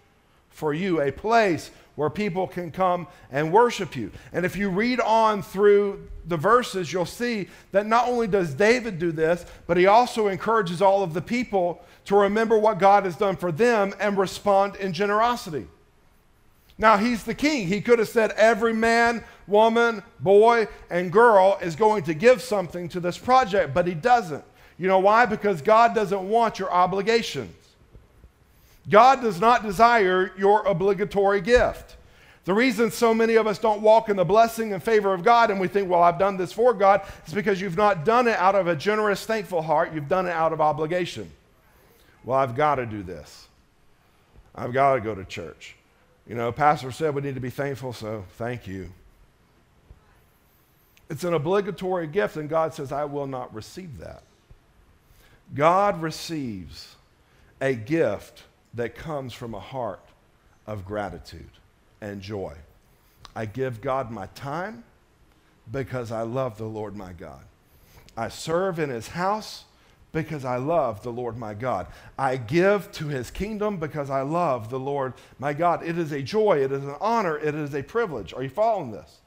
for 0.50 0.74
you, 0.74 1.00
a 1.00 1.12
place 1.12 1.70
where 1.96 2.10
people 2.10 2.46
can 2.46 2.70
come 2.70 3.06
and 3.30 3.52
worship 3.52 3.94
you. 3.94 4.10
And 4.32 4.44
if 4.44 4.56
you 4.56 4.68
read 4.68 5.00
on 5.00 5.42
through 5.42 6.08
the 6.26 6.36
verses, 6.36 6.92
you'll 6.92 7.06
see 7.06 7.48
that 7.72 7.86
not 7.86 8.08
only 8.08 8.26
does 8.26 8.54
David 8.54 8.98
do 8.98 9.12
this, 9.12 9.46
but 9.66 9.76
he 9.76 9.86
also 9.86 10.26
encourages 10.26 10.82
all 10.82 11.02
of 11.02 11.14
the 11.14 11.22
people 11.22 11.84
to 12.06 12.16
remember 12.16 12.58
what 12.58 12.78
God 12.78 13.04
has 13.04 13.16
done 13.16 13.36
for 13.36 13.52
them 13.52 13.94
and 14.00 14.18
respond 14.18 14.76
in 14.76 14.92
generosity. 14.92 15.68
Now, 16.76 16.96
he's 16.96 17.22
the 17.22 17.34
king. 17.34 17.68
He 17.68 17.80
could 17.80 18.00
have 18.00 18.08
said, 18.08 18.32
Every 18.32 18.72
man, 18.72 19.22
woman, 19.46 20.02
boy, 20.20 20.68
and 20.90 21.12
girl 21.12 21.58
is 21.60 21.76
going 21.76 22.04
to 22.04 22.14
give 22.14 22.42
something 22.42 22.88
to 22.90 23.00
this 23.00 23.18
project, 23.18 23.74
but 23.74 23.86
he 23.86 23.94
doesn't. 23.94 24.44
You 24.78 24.88
know 24.88 24.98
why? 24.98 25.26
Because 25.26 25.62
God 25.62 25.94
doesn't 25.94 26.28
want 26.28 26.58
your 26.58 26.72
obligations. 26.72 27.54
God 28.88 29.22
does 29.22 29.40
not 29.40 29.62
desire 29.62 30.32
your 30.36 30.66
obligatory 30.66 31.40
gift. 31.40 31.96
The 32.44 32.52
reason 32.52 32.90
so 32.90 33.14
many 33.14 33.36
of 33.36 33.46
us 33.46 33.58
don't 33.58 33.80
walk 33.80 34.10
in 34.10 34.16
the 34.16 34.24
blessing 34.24 34.74
and 34.74 34.82
favor 34.82 35.14
of 35.14 35.24
God 35.24 35.50
and 35.50 35.58
we 35.58 35.68
think, 35.68 35.88
well, 35.88 36.02
I've 36.02 36.18
done 36.18 36.36
this 36.36 36.52
for 36.52 36.74
God, 36.74 37.00
is 37.26 37.32
because 37.32 37.60
you've 37.60 37.76
not 37.76 38.04
done 38.04 38.28
it 38.28 38.36
out 38.36 38.54
of 38.54 38.66
a 38.66 38.76
generous, 38.76 39.24
thankful 39.24 39.62
heart. 39.62 39.94
You've 39.94 40.08
done 40.08 40.26
it 40.26 40.32
out 40.32 40.52
of 40.52 40.60
obligation. 40.60 41.30
Well, 42.22 42.38
I've 42.38 42.54
got 42.54 42.74
to 42.76 42.86
do 42.86 43.02
this. 43.02 43.48
I've 44.54 44.72
got 44.72 44.94
to 44.94 45.00
go 45.00 45.14
to 45.14 45.24
church. 45.24 45.76
You 46.26 46.34
know, 46.34 46.52
Pastor 46.52 46.92
said 46.92 47.14
we 47.14 47.22
need 47.22 47.34
to 47.34 47.40
be 47.40 47.50
thankful, 47.50 47.92
so 47.92 48.24
thank 48.36 48.66
you. 48.66 48.90
It's 51.10 51.24
an 51.24 51.34
obligatory 51.34 52.06
gift, 52.06 52.36
and 52.36 52.48
God 52.48 52.74
says, 52.74 52.92
I 52.92 53.04
will 53.04 53.26
not 53.26 53.54
receive 53.54 53.98
that. 53.98 54.22
God 55.54 56.00
receives 56.00 56.96
a 57.60 57.74
gift 57.74 58.44
that 58.72 58.94
comes 58.94 59.32
from 59.32 59.54
a 59.54 59.60
heart 59.60 60.00
of 60.66 60.84
gratitude 60.84 61.50
and 62.00 62.20
joy. 62.20 62.54
I 63.36 63.46
give 63.46 63.80
God 63.80 64.10
my 64.10 64.26
time 64.34 64.84
because 65.70 66.10
I 66.10 66.22
love 66.22 66.56
the 66.58 66.64
Lord 66.64 66.96
my 66.96 67.12
God. 67.12 67.42
I 68.16 68.28
serve 68.28 68.78
in 68.78 68.90
his 68.90 69.08
house 69.08 69.64
because 70.12 70.44
I 70.44 70.56
love 70.56 71.02
the 71.02 71.10
Lord 71.10 71.36
my 71.36 71.54
God. 71.54 71.88
I 72.16 72.36
give 72.36 72.90
to 72.92 73.08
his 73.08 73.30
kingdom 73.30 73.78
because 73.78 74.10
I 74.10 74.22
love 74.22 74.70
the 74.70 74.78
Lord 74.78 75.14
my 75.38 75.52
God. 75.52 75.82
It 75.84 75.98
is 75.98 76.12
a 76.12 76.22
joy, 76.22 76.62
it 76.62 76.70
is 76.70 76.84
an 76.84 76.96
honor, 77.00 77.36
it 77.36 77.54
is 77.54 77.74
a 77.74 77.82
privilege. 77.82 78.32
Are 78.32 78.42
you 78.42 78.48
following 78.48 78.92
this? 78.92 79.18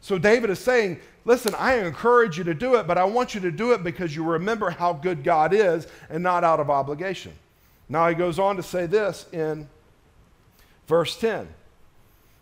So 0.00 0.18
David 0.18 0.50
is 0.50 0.58
saying, 0.58 0.98
listen, 1.24 1.54
I 1.56 1.74
encourage 1.74 2.38
you 2.38 2.44
to 2.44 2.54
do 2.54 2.76
it, 2.76 2.86
but 2.86 2.98
I 2.98 3.04
want 3.04 3.34
you 3.34 3.40
to 3.42 3.50
do 3.50 3.72
it 3.72 3.84
because 3.84 4.14
you 4.14 4.24
remember 4.24 4.70
how 4.70 4.92
good 4.92 5.22
God 5.22 5.52
is 5.52 5.86
and 6.08 6.22
not 6.22 6.44
out 6.44 6.60
of 6.60 6.70
obligation. 6.70 7.32
Now 7.88 8.08
he 8.08 8.14
goes 8.14 8.38
on 8.38 8.56
to 8.56 8.62
say 8.62 8.86
this 8.86 9.26
in 9.32 9.68
verse 10.86 11.16
10. 11.16 11.48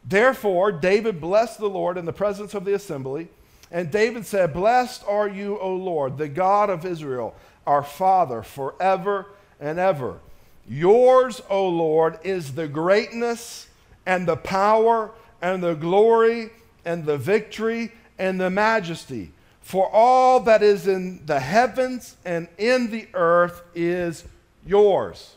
Therefore, 0.04 0.72
David 0.72 1.20
blessed 1.20 1.58
the 1.58 1.68
Lord 1.68 1.98
in 1.98 2.04
the 2.04 2.12
presence 2.12 2.54
of 2.54 2.64
the 2.64 2.74
assembly. 2.74 3.28
And 3.70 3.90
David 3.90 4.24
said, 4.24 4.54
Blessed 4.54 5.04
are 5.06 5.28
you, 5.28 5.58
O 5.58 5.74
Lord, 5.74 6.16
the 6.16 6.28
God 6.28 6.70
of 6.70 6.86
Israel 6.86 7.34
our 7.66 7.82
Father 7.82 8.42
forever 8.42 9.26
and 9.60 9.78
ever. 9.78 10.18
Yours, 10.66 11.42
O 11.50 11.68
Lord, 11.68 12.18
is 12.24 12.54
the 12.54 12.66
greatness 12.66 13.68
and 14.06 14.26
the 14.26 14.36
power 14.36 15.10
and 15.42 15.62
the 15.62 15.74
glory 15.74 16.50
and 16.88 17.05
the 17.05 17.18
victory 17.18 17.92
and 18.18 18.40
the 18.40 18.48
majesty. 18.48 19.31
For 19.61 19.88
all 19.92 20.40
that 20.40 20.62
is 20.62 20.87
in 20.87 21.24
the 21.27 21.38
heavens 21.38 22.16
and 22.24 22.48
in 22.57 22.90
the 22.90 23.07
earth 23.12 23.61
is 23.74 24.24
yours. 24.66 25.35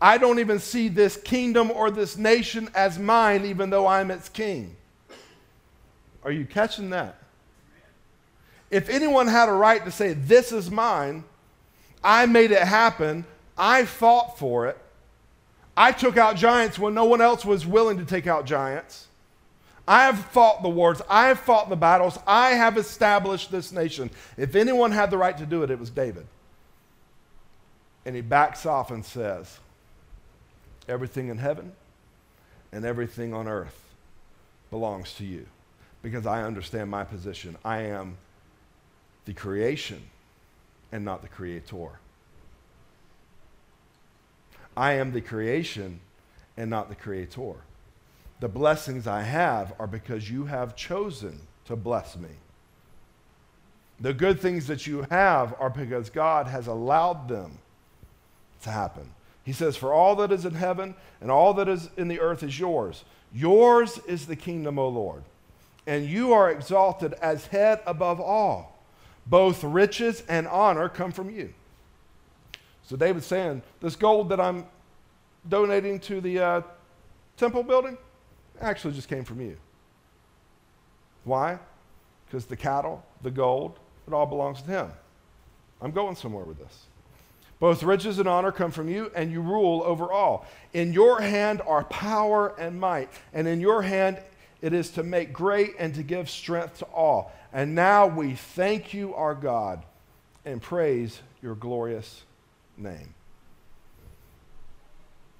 I 0.00 0.18
don't 0.18 0.40
even 0.40 0.58
see 0.58 0.88
this 0.88 1.16
kingdom 1.16 1.70
or 1.70 1.92
this 1.92 2.16
nation 2.16 2.68
as 2.74 2.98
mine, 2.98 3.44
even 3.44 3.70
though 3.70 3.86
I'm 3.86 4.10
its 4.10 4.28
king. 4.28 4.74
Are 6.24 6.32
you 6.32 6.44
catching 6.44 6.90
that? 6.90 7.16
If 8.68 8.88
anyone 8.88 9.28
had 9.28 9.48
a 9.48 9.52
right 9.52 9.84
to 9.84 9.92
say, 9.92 10.12
This 10.12 10.50
is 10.50 10.70
mine, 10.72 11.22
I 12.02 12.26
made 12.26 12.50
it 12.50 12.62
happen, 12.62 13.24
I 13.56 13.84
fought 13.84 14.38
for 14.38 14.66
it, 14.66 14.78
I 15.76 15.92
took 15.92 16.16
out 16.16 16.34
giants 16.34 16.80
when 16.80 16.94
no 16.94 17.04
one 17.04 17.20
else 17.20 17.44
was 17.44 17.64
willing 17.64 17.98
to 17.98 18.04
take 18.04 18.26
out 18.26 18.44
giants. 18.44 19.07
I 19.88 20.04
have 20.04 20.18
fought 20.18 20.62
the 20.62 20.68
wars. 20.68 21.00
I 21.08 21.28
have 21.28 21.40
fought 21.40 21.70
the 21.70 21.76
battles. 21.76 22.18
I 22.26 22.50
have 22.50 22.76
established 22.76 23.50
this 23.50 23.72
nation. 23.72 24.10
If 24.36 24.54
anyone 24.54 24.92
had 24.92 25.10
the 25.10 25.16
right 25.16 25.36
to 25.38 25.46
do 25.46 25.62
it, 25.62 25.70
it 25.70 25.78
was 25.78 25.88
David. 25.88 26.26
And 28.04 28.14
he 28.14 28.20
backs 28.20 28.66
off 28.66 28.90
and 28.90 29.02
says, 29.04 29.58
Everything 30.86 31.28
in 31.28 31.38
heaven 31.38 31.72
and 32.70 32.84
everything 32.84 33.32
on 33.32 33.48
earth 33.48 33.82
belongs 34.70 35.14
to 35.14 35.24
you. 35.24 35.46
because 36.02 36.26
I 36.26 36.42
understand 36.42 36.90
my 36.90 37.04
position. 37.04 37.56
I 37.64 37.82
am 37.82 38.18
the 39.24 39.34
creation 39.34 40.02
and 40.92 41.04
not 41.04 41.22
the 41.22 41.28
creator. 41.28 41.98
I 44.76 44.92
am 44.92 45.12
the 45.12 45.20
creation 45.20 46.00
and 46.56 46.70
not 46.70 46.88
the 46.88 46.94
creator. 46.94 47.56
The 48.40 48.48
blessings 48.48 49.06
I 49.06 49.22
have 49.22 49.74
are 49.78 49.86
because 49.86 50.30
you 50.30 50.44
have 50.44 50.76
chosen 50.76 51.40
to 51.64 51.76
bless 51.76 52.16
me. 52.16 52.28
The 54.00 54.14
good 54.14 54.40
things 54.40 54.68
that 54.68 54.86
you 54.86 55.04
have 55.10 55.54
are 55.58 55.70
because 55.70 56.08
God 56.08 56.46
has 56.46 56.68
allowed 56.68 57.28
them 57.28 57.58
to 58.62 58.70
happen. 58.70 59.10
He 59.44 59.52
says, 59.52 59.76
For 59.76 59.92
all 59.92 60.14
that 60.16 60.30
is 60.30 60.44
in 60.44 60.54
heaven 60.54 60.94
and 61.20 61.30
all 61.30 61.52
that 61.54 61.68
is 61.68 61.90
in 61.96 62.06
the 62.06 62.20
earth 62.20 62.42
is 62.42 62.58
yours. 62.58 63.04
Yours 63.32 63.98
is 64.06 64.26
the 64.26 64.36
kingdom, 64.36 64.78
O 64.78 64.88
Lord, 64.88 65.24
and 65.86 66.06
you 66.06 66.32
are 66.32 66.50
exalted 66.50 67.14
as 67.14 67.46
head 67.46 67.80
above 67.86 68.20
all. 68.20 68.78
Both 69.26 69.64
riches 69.64 70.22
and 70.28 70.46
honor 70.46 70.88
come 70.88 71.12
from 71.12 71.28
you. 71.28 71.52
So 72.84 72.96
David's 72.96 73.26
saying, 73.26 73.62
This 73.80 73.96
gold 73.96 74.28
that 74.28 74.40
I'm 74.40 74.64
donating 75.48 75.98
to 76.00 76.20
the 76.20 76.38
uh, 76.38 76.62
temple 77.36 77.62
building 77.62 77.98
actually 78.60 78.94
just 78.94 79.08
came 79.08 79.24
from 79.24 79.40
you. 79.40 79.56
Why? 81.24 81.58
Because 82.26 82.46
the 82.46 82.56
cattle, 82.56 83.04
the 83.22 83.30
gold, 83.30 83.78
it 84.06 84.12
all 84.12 84.26
belongs 84.26 84.62
to 84.62 84.68
him. 84.68 84.90
I'm 85.80 85.92
going 85.92 86.16
somewhere 86.16 86.44
with 86.44 86.58
this. 86.58 86.86
Both 87.60 87.82
riches 87.82 88.18
and 88.18 88.28
honor 88.28 88.52
come 88.52 88.70
from 88.70 88.88
you, 88.88 89.10
and 89.14 89.32
you 89.32 89.40
rule 89.40 89.82
over 89.84 90.12
all. 90.12 90.46
In 90.72 90.92
your 90.92 91.20
hand 91.20 91.60
are 91.66 91.84
power 91.84 92.54
and 92.58 92.78
might, 92.78 93.10
and 93.32 93.48
in 93.48 93.60
your 93.60 93.82
hand 93.82 94.18
it 94.60 94.72
is 94.72 94.90
to 94.90 95.02
make 95.02 95.32
great 95.32 95.74
and 95.78 95.94
to 95.94 96.02
give 96.02 96.28
strength 96.30 96.78
to 96.78 96.84
all. 96.86 97.32
And 97.52 97.74
now 97.74 98.06
we 98.06 98.34
thank 98.34 98.92
you, 98.94 99.14
our 99.14 99.34
God, 99.34 99.84
and 100.44 100.60
praise 100.60 101.20
your 101.42 101.54
glorious 101.54 102.22
name. 102.76 103.14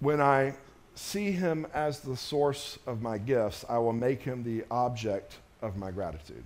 When 0.01 0.21
I 0.21 0.55
see 0.99 1.31
him 1.31 1.67
as 1.73 2.01
the 2.01 2.17
source 2.17 2.79
of 2.87 3.01
my 3.01 3.19
gifts, 3.19 3.65
I 3.69 3.79
will 3.79 3.93
make 3.93 4.23
him 4.23 4.43
the 4.43 4.65
object 4.71 5.37
of 5.63 5.77
my 5.77 5.91
gratitude. 5.91 6.43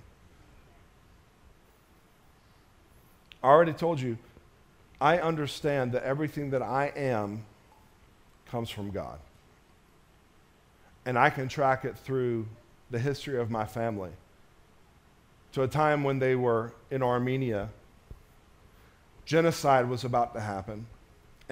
I 3.43 3.49
already 3.49 3.73
told 3.73 4.01
you 4.01 4.19
I 5.01 5.19
understand 5.19 5.93
that 5.93 6.05
everything 6.05 6.51
that 6.51 6.63
I 6.63 6.93
am 6.95 7.45
comes 8.51 8.71
from 8.71 8.91
God. 8.91 9.19
And 11.05 11.19
I 11.19 11.31
can 11.31 11.49
track 11.49 11.85
it 11.85 11.99
through 11.99 12.47
the 12.91 12.99
history 12.99 13.41
of 13.41 13.51
my 13.51 13.65
family 13.65 14.11
to 15.53 15.63
a 15.63 15.69
time 15.69 16.05
when 16.05 16.19
they 16.19 16.37
were 16.37 16.73
in 16.91 17.03
Armenia. 17.03 17.71
Genocide 19.25 19.89
was 19.89 20.05
about 20.05 20.35
to 20.35 20.41
happen, 20.41 20.87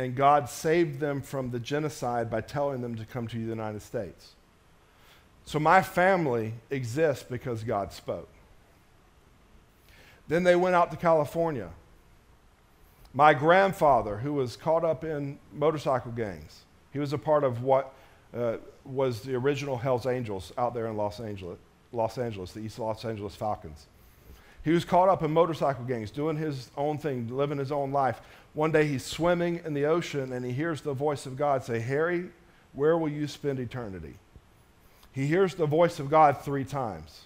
and 0.01 0.15
God 0.15 0.49
saved 0.49 1.01
them 1.01 1.21
from 1.21 1.51
the 1.51 1.59
genocide 1.59 2.31
by 2.31 2.41
telling 2.41 2.81
them 2.81 2.97
to 2.97 3.05
come 3.05 3.27
to 3.29 3.37
the 3.37 3.43
United 3.43 3.83
States. 3.83 4.35
So 5.45 5.59
my 5.59 5.83
family 5.83 6.55
exists 6.71 7.25
because 7.29 7.63
God 7.65 7.93
spoke. 7.93 8.29
Then 10.29 10.45
they 10.45 10.57
went 10.57 10.75
out 10.75 10.91
to 10.91 10.97
California 10.97 11.71
my 13.13 13.35
grandfather, 13.35 14.19
who 14.19 14.33
was 14.33 14.57
caught 14.57 14.85
up 14.85 15.05
in 15.05 15.39
motorcycle 15.53 16.13
gangs, 16.13 16.61
he 16.93 16.99
was 16.99 17.13
a 17.13 17.19
part 17.19 17.45
of 17.45 17.63
what 17.63 17.93
uh, 18.35 18.57
was 18.85 19.23
the 19.23 19.35
original 19.35 19.77
Hells 19.77 20.07
Angels 20.07 20.53
out 20.57 20.75
there 20.75 20.87
in 20.87 20.97
Los 20.97 21.19
Angeles, 21.21 21.59
Los 21.93 22.19
Angeles, 22.19 22.53
the 22.53 22.61
East 22.61 22.79
Los 22.79 23.05
Angeles 23.05 23.35
Falcons. 23.35 23.87
He 24.63 24.73
was 24.73 24.85
caught 24.85 25.09
up 25.09 25.23
in 25.23 25.31
motorcycle 25.33 25.85
gangs, 25.85 26.11
doing 26.11 26.37
his 26.37 26.71
own 26.77 26.99
thing, 26.99 27.29
living 27.29 27.59
his 27.59 27.73
own 27.73 27.93
life. 27.93 28.21
One 28.53 28.73
day 28.73 28.87
he's 28.87 29.05
swimming 29.05 29.61
in 29.65 29.75
the 29.75 29.87
ocean 29.87 30.33
and 30.33 30.45
he 30.45 30.53
hears 30.53 30.81
the 30.83 30.93
voice 30.93 31.25
of 31.25 31.37
God 31.37 31.65
say, 31.65 31.81
Harry, 31.81 32.27
where 32.73 32.99
will 32.99 33.09
you 33.09 33.27
spend 33.27 33.59
eternity? 33.59 34.15
He 35.13 35.27
hears 35.27 35.55
the 35.55 35.67
voice 35.67 35.99
of 35.99 36.11
God 36.11 36.39
three 36.39 36.65
times. 36.65 37.23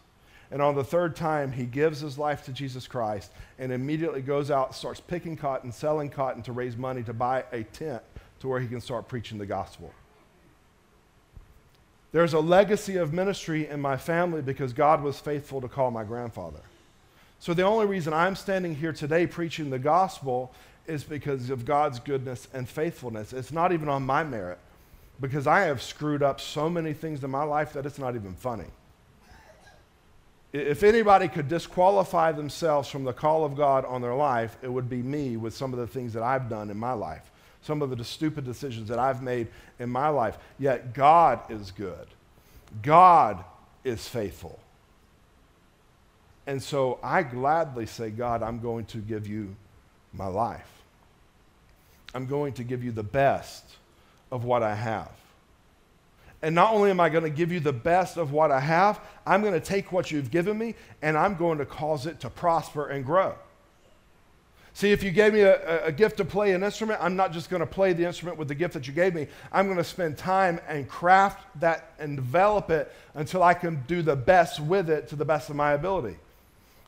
And 0.51 0.63
on 0.63 0.77
the 0.77 0.85
third 0.85 1.17
time, 1.17 1.51
he 1.51 1.65
gives 1.65 2.01
his 2.01 2.19
life 2.19 2.45
to 2.45 2.53
Jesus 2.53 2.87
Christ 2.87 3.33
and 3.59 3.73
immediately 3.73 4.23
goes 4.23 4.51
out, 4.51 4.75
starts 4.75 5.01
picking 5.01 5.37
cotton, 5.37 5.73
selling 5.73 6.11
cotton 6.11 6.43
to 6.45 6.53
raise 6.53 6.77
money 6.77 7.03
to 7.03 7.13
buy 7.13 7.45
a 7.51 7.65
tent 7.65 8.03
to 8.41 8.49
where 8.49 8.61
he 8.61 8.69
can 8.69 8.81
start 8.81 9.09
preaching 9.09 9.39
the 9.39 9.47
gospel. 9.47 9.93
There's 12.13 12.35
a 12.35 12.41
legacy 12.41 12.97
of 12.97 13.13
ministry 13.13 13.67
in 13.67 13.81
my 13.81 13.97
family 13.97 14.43
because 14.43 14.73
God 14.73 15.03
was 15.03 15.19
faithful 15.19 15.61
to 15.61 15.69
call 15.69 15.91
my 15.91 16.05
grandfather. 16.05 16.61
So 17.45 17.53
the 17.53 17.65
only 17.65 17.85
reason 17.85 18.15
I'm 18.15 18.37
standing 18.37 18.75
here 18.75 18.95
today 18.95 19.27
preaching 19.27 19.69
the 19.69 19.79
gospel 19.79 20.51
is 20.87 21.05
because 21.05 21.51
of 21.51 21.67
God's 21.67 22.01
goodness 22.01 22.49
and 22.55 22.67
faithfulness. 22.67 23.35
It's 23.35 23.53
not 23.53 23.71
even 23.71 23.87
on 23.91 24.03
my 24.03 24.25
merit 24.25 24.59
because 25.21 25.47
I 25.47 25.65
have 25.65 25.83
screwed 25.83 26.23
up 26.23 26.41
so 26.41 26.71
many 26.71 26.95
things 26.95 27.23
in 27.23 27.31
my 27.31 27.43
life 27.43 27.75
that 27.75 27.85
it's 27.85 27.99
not 27.99 28.15
even 28.15 28.35
funny. 28.35 28.65
If 30.55 30.83
anybody 30.83 31.29
could 31.29 31.49
disqualify 31.49 32.33
themselves 32.33 32.89
from 32.89 33.05
the 33.05 33.13
call 33.13 33.45
of 33.45 33.57
God 33.57 33.85
on 33.85 34.01
their 34.01 34.15
life, 34.15 34.57
it 34.63 34.73
would 34.73 34.89
be 34.89 35.03
me 35.03 35.37
with 35.37 35.55
some 35.55 35.75
of 35.75 35.79
the 35.79 35.87
things 35.87 36.15
that 36.15 36.23
I've 36.23 36.49
done 36.49 36.71
in 36.71 36.79
my 36.79 36.95
life, 36.95 37.31
some 37.61 37.83
of 37.83 37.95
the 37.95 38.03
stupid 38.07 38.47
decisions 38.47 38.89
that 38.89 38.99
I've 38.99 39.23
made 39.23 39.49
in 39.79 39.91
my 39.91 40.09
life. 40.09 40.39
Yet 40.59 40.95
God 40.95 41.41
is 41.51 41.73
good, 41.73 42.07
God 42.81 43.45
is 43.85 44.09
faithful. 44.09 44.59
And 46.47 46.63
so 46.63 46.99
I 47.03 47.23
gladly 47.23 47.87
say, 47.87 48.11
God, 48.11 48.43
I'm 48.43 48.61
going 48.61 48.85
to 48.87 48.99
give 48.99 49.27
you 49.27 49.55
my 50.13 50.27
life. 50.27 50.71
I'm 52.15 52.27
going 52.27 52.53
to 52.55 52.65
give 52.65 52.85
you 52.85 52.93
the 52.93 53.03
best 53.03 53.65
of 54.31 54.45
what 54.45 54.63
I 54.63 54.75
have. 54.75 55.11
And 56.43 56.55
not 56.55 56.75
only 56.75 56.91
am 56.91 57.01
I 57.01 57.09
going 57.09 57.25
to 57.25 57.31
give 57.31 57.51
you 57.51 57.59
the 57.59 57.73
best 57.73 58.19
of 58.19 58.31
what 58.31 58.51
I 58.51 58.61
have, 58.61 59.01
I'm 59.27 59.41
going 59.41 59.55
to 59.55 59.61
take 59.61 59.93
what 59.93 60.11
you've 60.11 60.31
given 60.31 60.59
me 60.59 60.75
and 61.01 61.17
I'm 61.17 61.37
going 61.37 61.59
to 61.59 61.65
cause 61.65 62.07
it 62.07 62.21
to 62.21 62.31
prosper 62.31 62.89
and 62.89 63.05
grow. 63.05 63.35
See, 64.75 64.93
if 64.93 65.03
you 65.03 65.11
gave 65.13 65.33
me 65.33 65.41
a, 65.41 65.87
a, 65.87 65.93
gift 65.93 66.17
to 66.17 66.25
play 66.25 66.53
an 66.53 66.65
instrument, 66.65 66.99
I'm 67.01 67.15
not 67.15 67.33
just 67.33 67.49
going 67.49 67.61
to 67.61 67.67
play 67.67 67.93
the 67.93 68.05
instrument 68.05 68.37
with 68.37 68.49
the 68.49 68.57
gift 68.57 68.75
that 68.75 68.89
you 68.89 68.93
gave 68.93 69.15
me. 69.15 69.29
I'm 69.53 69.67
going 69.67 69.79
to 69.79 69.85
spend 69.85 70.19
time 70.19 70.61
and 70.67 70.89
craft 70.89 71.47
that 71.61 71.95
and 72.01 72.17
develop 72.17 72.71
it 72.71 72.93
until 73.15 73.43
I 73.43 73.55
can 73.55 73.85
do 73.87 74.03
the 74.03 74.17
best 74.17 74.59
with 74.59 74.91
it 74.91 75.09
to 75.09 75.17
the 75.17 75.25
best 75.25 75.49
of 75.49 75.55
my 75.55 75.73
ability. 75.73 76.17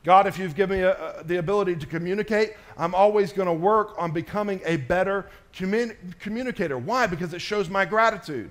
God, 0.07 0.25
if 0.25 0.39
you've 0.39 0.55
given 0.55 0.77
me 0.79 0.85
a, 0.85 1.21
the 1.25 1.35
ability 1.35 1.75
to 1.75 1.85
communicate, 1.85 2.53
I'm 2.77 2.95
always 2.95 3.33
going 3.33 3.47
to 3.47 3.53
work 3.53 3.93
on 3.97 4.11
becoming 4.11 4.61
a 4.63 4.77
better 4.77 5.29
communi- 5.53 5.97
communicator. 6.17 6.77
Why? 6.77 7.07
Because 7.07 7.33
it 7.33 7.41
shows 7.41 7.67
my 7.67 7.83
gratitude. 7.83 8.49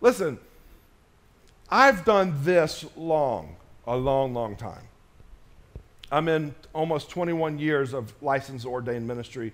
Listen, 0.00 0.40
I've 1.70 2.04
done 2.04 2.34
this 2.42 2.84
long, 2.96 3.54
a 3.86 3.96
long, 3.96 4.34
long 4.34 4.56
time. 4.56 4.82
I'm 6.10 6.26
in 6.26 6.56
almost 6.72 7.08
21 7.08 7.60
years 7.60 7.94
of 7.94 8.12
licensed 8.20 8.66
ordained 8.66 9.06
ministry. 9.06 9.52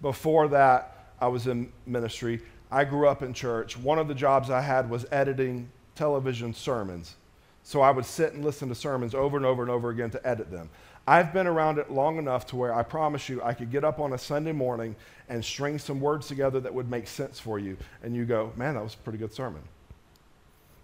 Before 0.00 0.48
that, 0.48 1.10
I 1.20 1.28
was 1.28 1.48
in 1.48 1.70
ministry. 1.84 2.40
I 2.70 2.84
grew 2.84 3.08
up 3.08 3.22
in 3.22 3.34
church. 3.34 3.76
One 3.76 3.98
of 3.98 4.08
the 4.08 4.14
jobs 4.14 4.48
I 4.48 4.62
had 4.62 4.88
was 4.88 5.04
editing 5.12 5.68
television 5.94 6.54
sermons. 6.54 7.16
So 7.64 7.80
I 7.80 7.90
would 7.90 8.04
sit 8.04 8.34
and 8.34 8.44
listen 8.44 8.68
to 8.68 8.74
sermons 8.74 9.14
over 9.14 9.36
and 9.38 9.44
over 9.44 9.62
and 9.62 9.70
over 9.70 9.88
again 9.88 10.10
to 10.10 10.26
edit 10.26 10.50
them. 10.50 10.68
I've 11.06 11.32
been 11.32 11.46
around 11.46 11.78
it 11.78 11.90
long 11.90 12.18
enough 12.18 12.46
to 12.48 12.56
where 12.56 12.74
I 12.74 12.82
promise 12.82 13.28
you 13.28 13.42
I 13.42 13.54
could 13.54 13.70
get 13.70 13.84
up 13.84 13.98
on 13.98 14.12
a 14.12 14.18
Sunday 14.18 14.52
morning 14.52 14.94
and 15.28 15.44
string 15.44 15.78
some 15.78 16.00
words 16.00 16.28
together 16.28 16.60
that 16.60 16.72
would 16.72 16.90
make 16.90 17.06
sense 17.06 17.40
for 17.40 17.58
you. 17.58 17.76
And 18.02 18.14
you 18.14 18.26
go, 18.26 18.52
man, 18.56 18.74
that 18.74 18.82
was 18.82 18.94
a 18.94 18.98
pretty 18.98 19.18
good 19.18 19.32
sermon. 19.32 19.62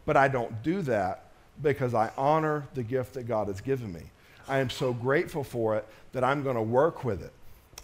But 0.07 0.17
I 0.17 0.29
don't 0.29 0.63
do 0.63 0.83
that 0.83 1.27
because 1.63 1.95
I 1.95 2.11
honor 2.17 2.67
the 2.75 2.83
gift 2.83 3.15
that 3.15 3.29
God 3.29 3.49
has 3.49 3.61
given 3.61 3.93
me. 3.93 4.03
I 4.49 4.59
am 4.59 4.71
so 4.71 4.93
grateful 4.93 5.45
for 5.45 5.77
it 5.77 5.87
that 6.13 6.25
I'm 6.25 6.43
going 6.43 6.57
to 6.57 6.63
work 6.63 7.05
with 7.05 7.23
it. 7.23 7.33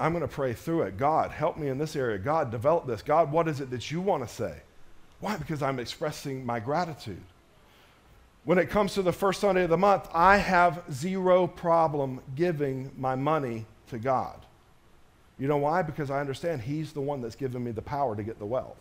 I'm 0.00 0.12
going 0.12 0.22
to 0.22 0.28
pray 0.28 0.52
through 0.52 0.82
it. 0.82 0.96
God, 0.96 1.30
help 1.30 1.56
me 1.56 1.68
in 1.68 1.78
this 1.78 1.96
area. 1.96 2.18
God, 2.18 2.50
develop 2.50 2.86
this. 2.86 3.02
God, 3.02 3.30
what 3.30 3.46
is 3.46 3.60
it 3.60 3.70
that 3.70 3.90
you 3.90 4.00
want 4.00 4.26
to 4.26 4.34
say? 4.34 4.56
Why? 5.20 5.36
Because 5.36 5.62
I'm 5.62 5.78
expressing 5.78 6.44
my 6.44 6.60
gratitude. 6.60 7.22
When 8.46 8.58
it 8.58 8.70
comes 8.70 8.94
to 8.94 9.02
the 9.02 9.12
first 9.12 9.40
Sunday 9.40 9.64
of 9.64 9.70
the 9.70 9.76
month, 9.76 10.08
I 10.14 10.36
have 10.36 10.84
zero 10.90 11.48
problem 11.48 12.20
giving 12.36 12.92
my 12.96 13.16
money 13.16 13.66
to 13.88 13.98
God. 13.98 14.38
You 15.36 15.48
know 15.48 15.56
why? 15.56 15.82
Because 15.82 16.12
I 16.12 16.20
understand 16.20 16.62
He's 16.62 16.92
the 16.92 17.00
one 17.00 17.20
that's 17.20 17.34
given 17.34 17.62
me 17.64 17.72
the 17.72 17.82
power 17.82 18.14
to 18.14 18.22
get 18.22 18.38
the 18.38 18.46
wealth. 18.46 18.78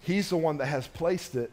He's 0.00 0.30
the 0.30 0.38
one 0.38 0.56
that 0.56 0.66
has 0.66 0.86
placed 0.86 1.34
it 1.34 1.50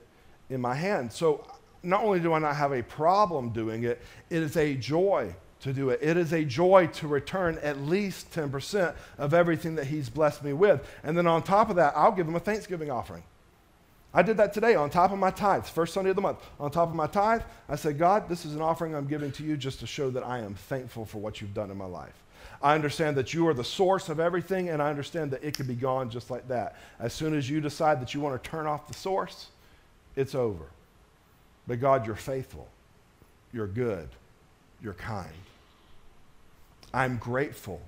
in 0.50 0.62
my 0.62 0.76
hand. 0.76 1.12
So 1.12 1.46
not 1.84 2.06
only 2.06 2.22
do 2.22 2.32
I 2.32 2.40
not 2.40 2.56
have 2.56 2.72
a 2.72 2.84
problem 2.84 3.50
doing 3.50 3.84
it, 3.84 4.02
it 4.30 4.42
is 4.42 4.56
a 4.56 4.76
joy 4.76 5.36
to 5.60 5.74
do 5.74 5.90
it. 5.90 6.00
It 6.02 6.16
is 6.16 6.32
a 6.32 6.46
joy 6.46 6.88
to 6.88 7.08
return 7.10 7.58
at 7.62 7.82
least 7.82 8.32
10% 8.32 8.96
of 9.18 9.34
everything 9.34 9.76
that 9.76 9.88
He's 9.88 10.10
blessed 10.10 10.42
me 10.42 10.54
with. 10.54 10.88
And 11.04 11.18
then 11.18 11.28
on 11.28 11.44
top 11.44 11.70
of 11.70 11.76
that, 11.76 11.98
I'll 11.98 12.14
give 12.14 12.30
Him 12.30 12.36
a 12.36 12.40
Thanksgiving 12.40 12.90
offering. 12.90 13.24
I 14.14 14.22
did 14.22 14.38
that 14.38 14.54
today 14.54 14.76
on 14.76 14.90
top 14.90 15.12
of 15.12 15.20
my 15.20 15.32
tithes, 15.32 15.70
first 15.70 15.94
Sunday 15.94 16.10
of 16.10 16.18
the 16.18 16.22
month. 16.22 16.40
On 16.60 16.70
top 16.70 16.90
of 16.90 16.96
my 16.96 17.08
tithe, 17.08 17.44
I 17.70 17.76
said, 17.78 17.98
God, 17.98 18.28
this 18.28 18.46
is 18.46 18.56
an 18.56 18.62
offering 18.62 18.94
I'm 18.94 19.08
giving 19.08 19.32
to 19.34 19.44
you 19.44 19.56
just 19.56 19.80
to 19.80 19.88
show 19.88 20.10
that 20.10 20.24
I 20.24 20.40
am 20.40 20.54
thankful 20.54 21.06
for 21.06 21.20
what 21.20 21.40
you've 21.40 21.54
done 21.54 21.72
in 21.72 21.78
my 21.78 21.86
life. 21.86 22.14
I 22.62 22.76
understand 22.76 23.16
that 23.18 23.34
you 23.34 23.48
are 23.48 23.54
the 23.54 23.64
source 23.64 24.10
of 24.10 24.20
everything, 24.20 24.70
and 24.70 24.82
I 24.82 24.90
understand 24.90 25.32
that 25.32 25.44
it 25.44 25.56
could 25.56 25.68
be 25.68 25.76
gone 25.76 26.10
just 26.10 26.30
like 26.30 26.48
that. 26.50 26.76
As 27.00 27.14
soon 27.14 27.36
as 27.36 27.50
you 27.50 27.62
decide 27.62 28.02
that 28.02 28.14
you 28.14 28.20
want 28.20 28.42
to 28.42 28.50
turn 28.50 28.68
off 28.68 28.88
the 28.88 28.94
source, 28.94 29.48
it's 30.16 30.36
over. 30.36 30.66
But 31.66 31.80
God, 31.80 32.06
you're 32.06 32.16
faithful. 32.16 32.68
You're 33.54 33.68
good. 33.68 34.10
You're 34.82 34.94
kind. 34.94 35.30
I'm 36.94 37.18
grateful. 37.18 37.82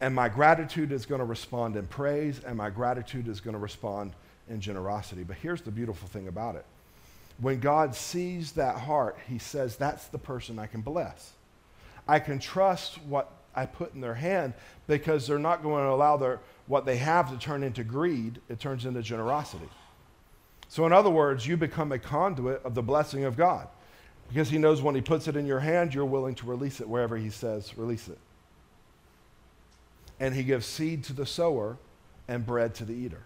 And 0.00 0.14
my 0.14 0.28
gratitude 0.28 0.92
is 0.92 1.04
going 1.04 1.18
to 1.18 1.24
respond 1.24 1.76
in 1.76 1.86
praise, 1.86 2.40
and 2.46 2.56
my 2.56 2.70
gratitude 2.70 3.28
is 3.28 3.40
going 3.40 3.54
to 3.54 3.60
respond 3.60 4.12
in 4.50 4.60
generosity. 4.60 5.22
But 5.22 5.36
here's 5.36 5.62
the 5.62 5.70
beautiful 5.70 6.08
thing 6.08 6.28
about 6.28 6.56
it 6.56 6.66
when 7.40 7.58
God 7.60 7.94
sees 7.94 8.52
that 8.52 8.76
heart, 8.76 9.18
He 9.28 9.38
says, 9.38 9.76
That's 9.76 10.06
the 10.06 10.18
person 10.18 10.58
I 10.58 10.66
can 10.66 10.82
bless. 10.82 11.32
I 12.06 12.18
can 12.18 12.38
trust 12.38 13.00
what 13.02 13.30
I 13.54 13.66
put 13.66 13.94
in 13.94 14.00
their 14.00 14.14
hand 14.14 14.54
because 14.86 15.26
they're 15.26 15.38
not 15.38 15.62
going 15.62 15.84
to 15.84 15.90
allow 15.90 16.16
their, 16.16 16.40
what 16.66 16.84
they 16.84 16.96
have 16.96 17.30
to 17.30 17.38
turn 17.38 17.62
into 17.62 17.84
greed, 17.84 18.40
it 18.48 18.60
turns 18.60 18.84
into 18.84 19.02
generosity. 19.02 19.68
So, 20.68 20.86
in 20.86 20.92
other 20.92 21.10
words, 21.10 21.46
you 21.46 21.56
become 21.56 21.92
a 21.92 21.98
conduit 21.98 22.62
of 22.64 22.74
the 22.74 22.82
blessing 22.82 23.24
of 23.24 23.36
God 23.36 23.68
because 24.28 24.50
He 24.50 24.58
knows 24.58 24.82
when 24.82 24.94
He 24.94 25.00
puts 25.00 25.26
it 25.26 25.36
in 25.36 25.46
your 25.46 25.60
hand, 25.60 25.94
you're 25.94 26.04
willing 26.04 26.34
to 26.36 26.46
release 26.46 26.80
it 26.80 26.88
wherever 26.88 27.16
He 27.16 27.30
says, 27.30 27.76
release 27.76 28.08
it. 28.08 28.18
And 30.18 30.34
He 30.34 30.42
gives 30.42 30.66
seed 30.66 31.04
to 31.04 31.12
the 31.12 31.26
sower 31.26 31.78
and 32.28 32.44
bread 32.44 32.74
to 32.76 32.84
the 32.84 32.92
eater. 32.92 33.22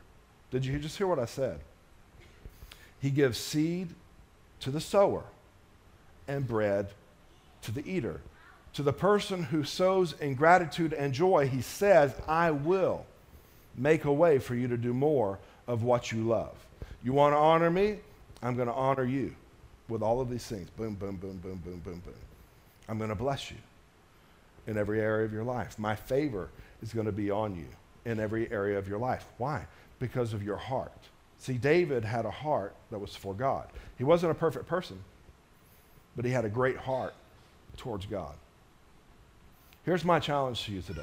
Did 0.54 0.64
you 0.64 0.78
just 0.78 0.96
hear 0.96 1.08
what 1.08 1.18
I 1.18 1.24
said? 1.24 1.58
He 3.02 3.10
gives 3.10 3.38
seed 3.38 3.88
to 4.60 4.70
the 4.70 4.80
sower 4.80 5.24
and 6.28 6.46
bread 6.46 6.90
to 7.62 7.72
the 7.72 7.84
eater. 7.84 8.20
To 8.74 8.84
the 8.84 8.92
person 8.92 9.42
who 9.42 9.64
sows 9.64 10.12
in 10.20 10.36
gratitude 10.36 10.92
and 10.92 11.12
joy, 11.12 11.48
he 11.48 11.60
says, 11.60 12.14
I 12.28 12.52
will 12.52 13.04
make 13.76 14.04
a 14.04 14.12
way 14.12 14.38
for 14.38 14.54
you 14.54 14.68
to 14.68 14.76
do 14.76 14.94
more 14.94 15.40
of 15.66 15.82
what 15.82 16.12
you 16.12 16.22
love. 16.22 16.54
You 17.02 17.12
want 17.12 17.32
to 17.32 17.38
honor 17.38 17.68
me? 17.68 17.98
I'm 18.40 18.54
going 18.54 18.68
to 18.68 18.74
honor 18.74 19.02
you 19.02 19.34
with 19.88 20.02
all 20.02 20.20
of 20.20 20.30
these 20.30 20.46
things. 20.46 20.70
Boom, 20.70 20.94
boom, 20.94 21.16
boom, 21.16 21.38
boom, 21.38 21.60
boom, 21.64 21.80
boom, 21.84 22.00
boom. 22.04 22.14
I'm 22.88 22.98
going 22.98 23.10
to 23.10 23.16
bless 23.16 23.50
you 23.50 23.56
in 24.68 24.78
every 24.78 25.00
area 25.00 25.26
of 25.26 25.32
your 25.32 25.42
life. 25.42 25.80
My 25.80 25.96
favor 25.96 26.48
is 26.80 26.92
going 26.92 27.06
to 27.06 27.12
be 27.12 27.32
on 27.32 27.56
you 27.56 27.66
in 28.04 28.20
every 28.20 28.50
area 28.52 28.78
of 28.78 28.88
your 28.88 28.98
life. 28.98 29.26
Why? 29.38 29.66
Because 29.98 30.32
of 30.32 30.42
your 30.42 30.56
heart. 30.56 30.92
See, 31.38 31.54
David 31.54 32.04
had 32.04 32.24
a 32.24 32.30
heart 32.30 32.74
that 32.90 32.98
was 32.98 33.14
for 33.14 33.34
God. 33.34 33.68
He 33.98 34.04
wasn't 34.04 34.32
a 34.32 34.34
perfect 34.34 34.66
person, 34.66 34.98
but 36.16 36.24
he 36.24 36.30
had 36.30 36.44
a 36.44 36.48
great 36.48 36.76
heart 36.76 37.14
towards 37.76 38.06
God. 38.06 38.34
Here's 39.84 40.04
my 40.04 40.18
challenge 40.20 40.64
to 40.64 40.72
you 40.72 40.80
today. 40.80 41.02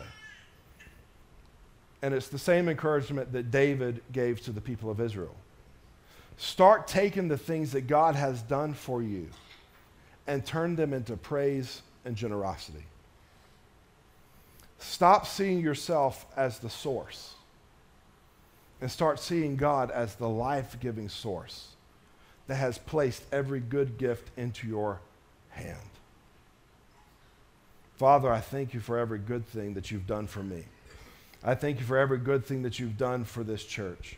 And 2.02 2.14
it's 2.14 2.30
the 2.30 2.40
same 2.40 2.68
encouragement 2.68 3.32
that 3.34 3.52
David 3.52 4.02
gave 4.12 4.42
to 4.44 4.52
the 4.52 4.62
people 4.62 4.90
of 4.90 5.00
Israel. 5.00 5.36
Start 6.38 6.88
taking 6.88 7.28
the 7.28 7.38
things 7.38 7.72
that 7.74 7.82
God 7.82 8.16
has 8.16 8.42
done 8.42 8.74
for 8.74 9.04
you 9.04 9.28
and 10.26 10.44
turn 10.44 10.76
them 10.76 10.94
into 10.94 11.16
praise 11.16 11.84
and 12.06 12.16
generosity. 12.16 12.84
Stop 14.82 15.28
seeing 15.28 15.60
yourself 15.60 16.26
as 16.36 16.58
the 16.58 16.70
source 16.70 17.36
and 18.82 18.90
start 18.90 19.20
seeing 19.20 19.56
God 19.56 19.92
as 19.92 20.16
the 20.16 20.28
life 20.28 20.76
giving 20.80 21.08
source 21.08 21.68
that 22.48 22.56
has 22.56 22.80
placed 22.80 23.24
every 23.32 23.60
good 23.60 24.00
gift 24.00 24.32
into 24.36 24.68
your 24.68 25.00
hand. 25.50 25.78
Father, 27.98 28.34
I 28.34 28.40
thank 28.40 28.74
you 28.74 28.80
for 28.80 28.98
every 28.98 29.20
good 29.20 29.46
thing 29.46 29.76
that 29.76 29.92
you've 29.92 30.08
done 30.08 30.26
for 30.26 30.42
me. 30.42 30.64
I 31.44 31.54
thank 31.54 31.80
you 31.80 31.86
for 31.86 31.98
every 32.00 32.18
good 32.18 32.44
thing 32.44 32.64
that 32.64 32.80
you've 32.80 32.98
done 32.98 33.24
for 33.24 33.44
this 33.44 33.64
church. 33.64 34.18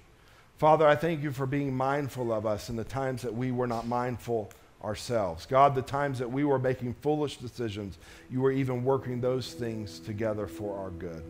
Father, 0.57 0.87
I 0.87 0.95
thank 0.95 1.23
you 1.23 1.33
for 1.33 1.45
being 1.45 1.75
mindful 1.75 2.31
of 2.31 2.45
us 2.45 2.69
in 2.69 2.77
the 2.77 2.85
times 2.85 3.21
that 3.23 3.35
we 3.35 3.51
were 3.51 3.67
not 3.67 3.85
mindful 3.85 4.49
ourselves. 4.83 5.45
God, 5.45 5.75
the 5.75 5.81
times 5.81 6.19
that 6.19 6.31
we 6.31 6.43
were 6.43 6.59
making 6.59 6.95
foolish 6.95 7.37
decisions, 7.37 7.97
you 8.29 8.41
were 8.41 8.51
even 8.51 8.83
working 8.83 9.21
those 9.21 9.53
things 9.53 9.99
together 9.99 10.47
for 10.47 10.77
our 10.77 10.89
good. 10.89 11.23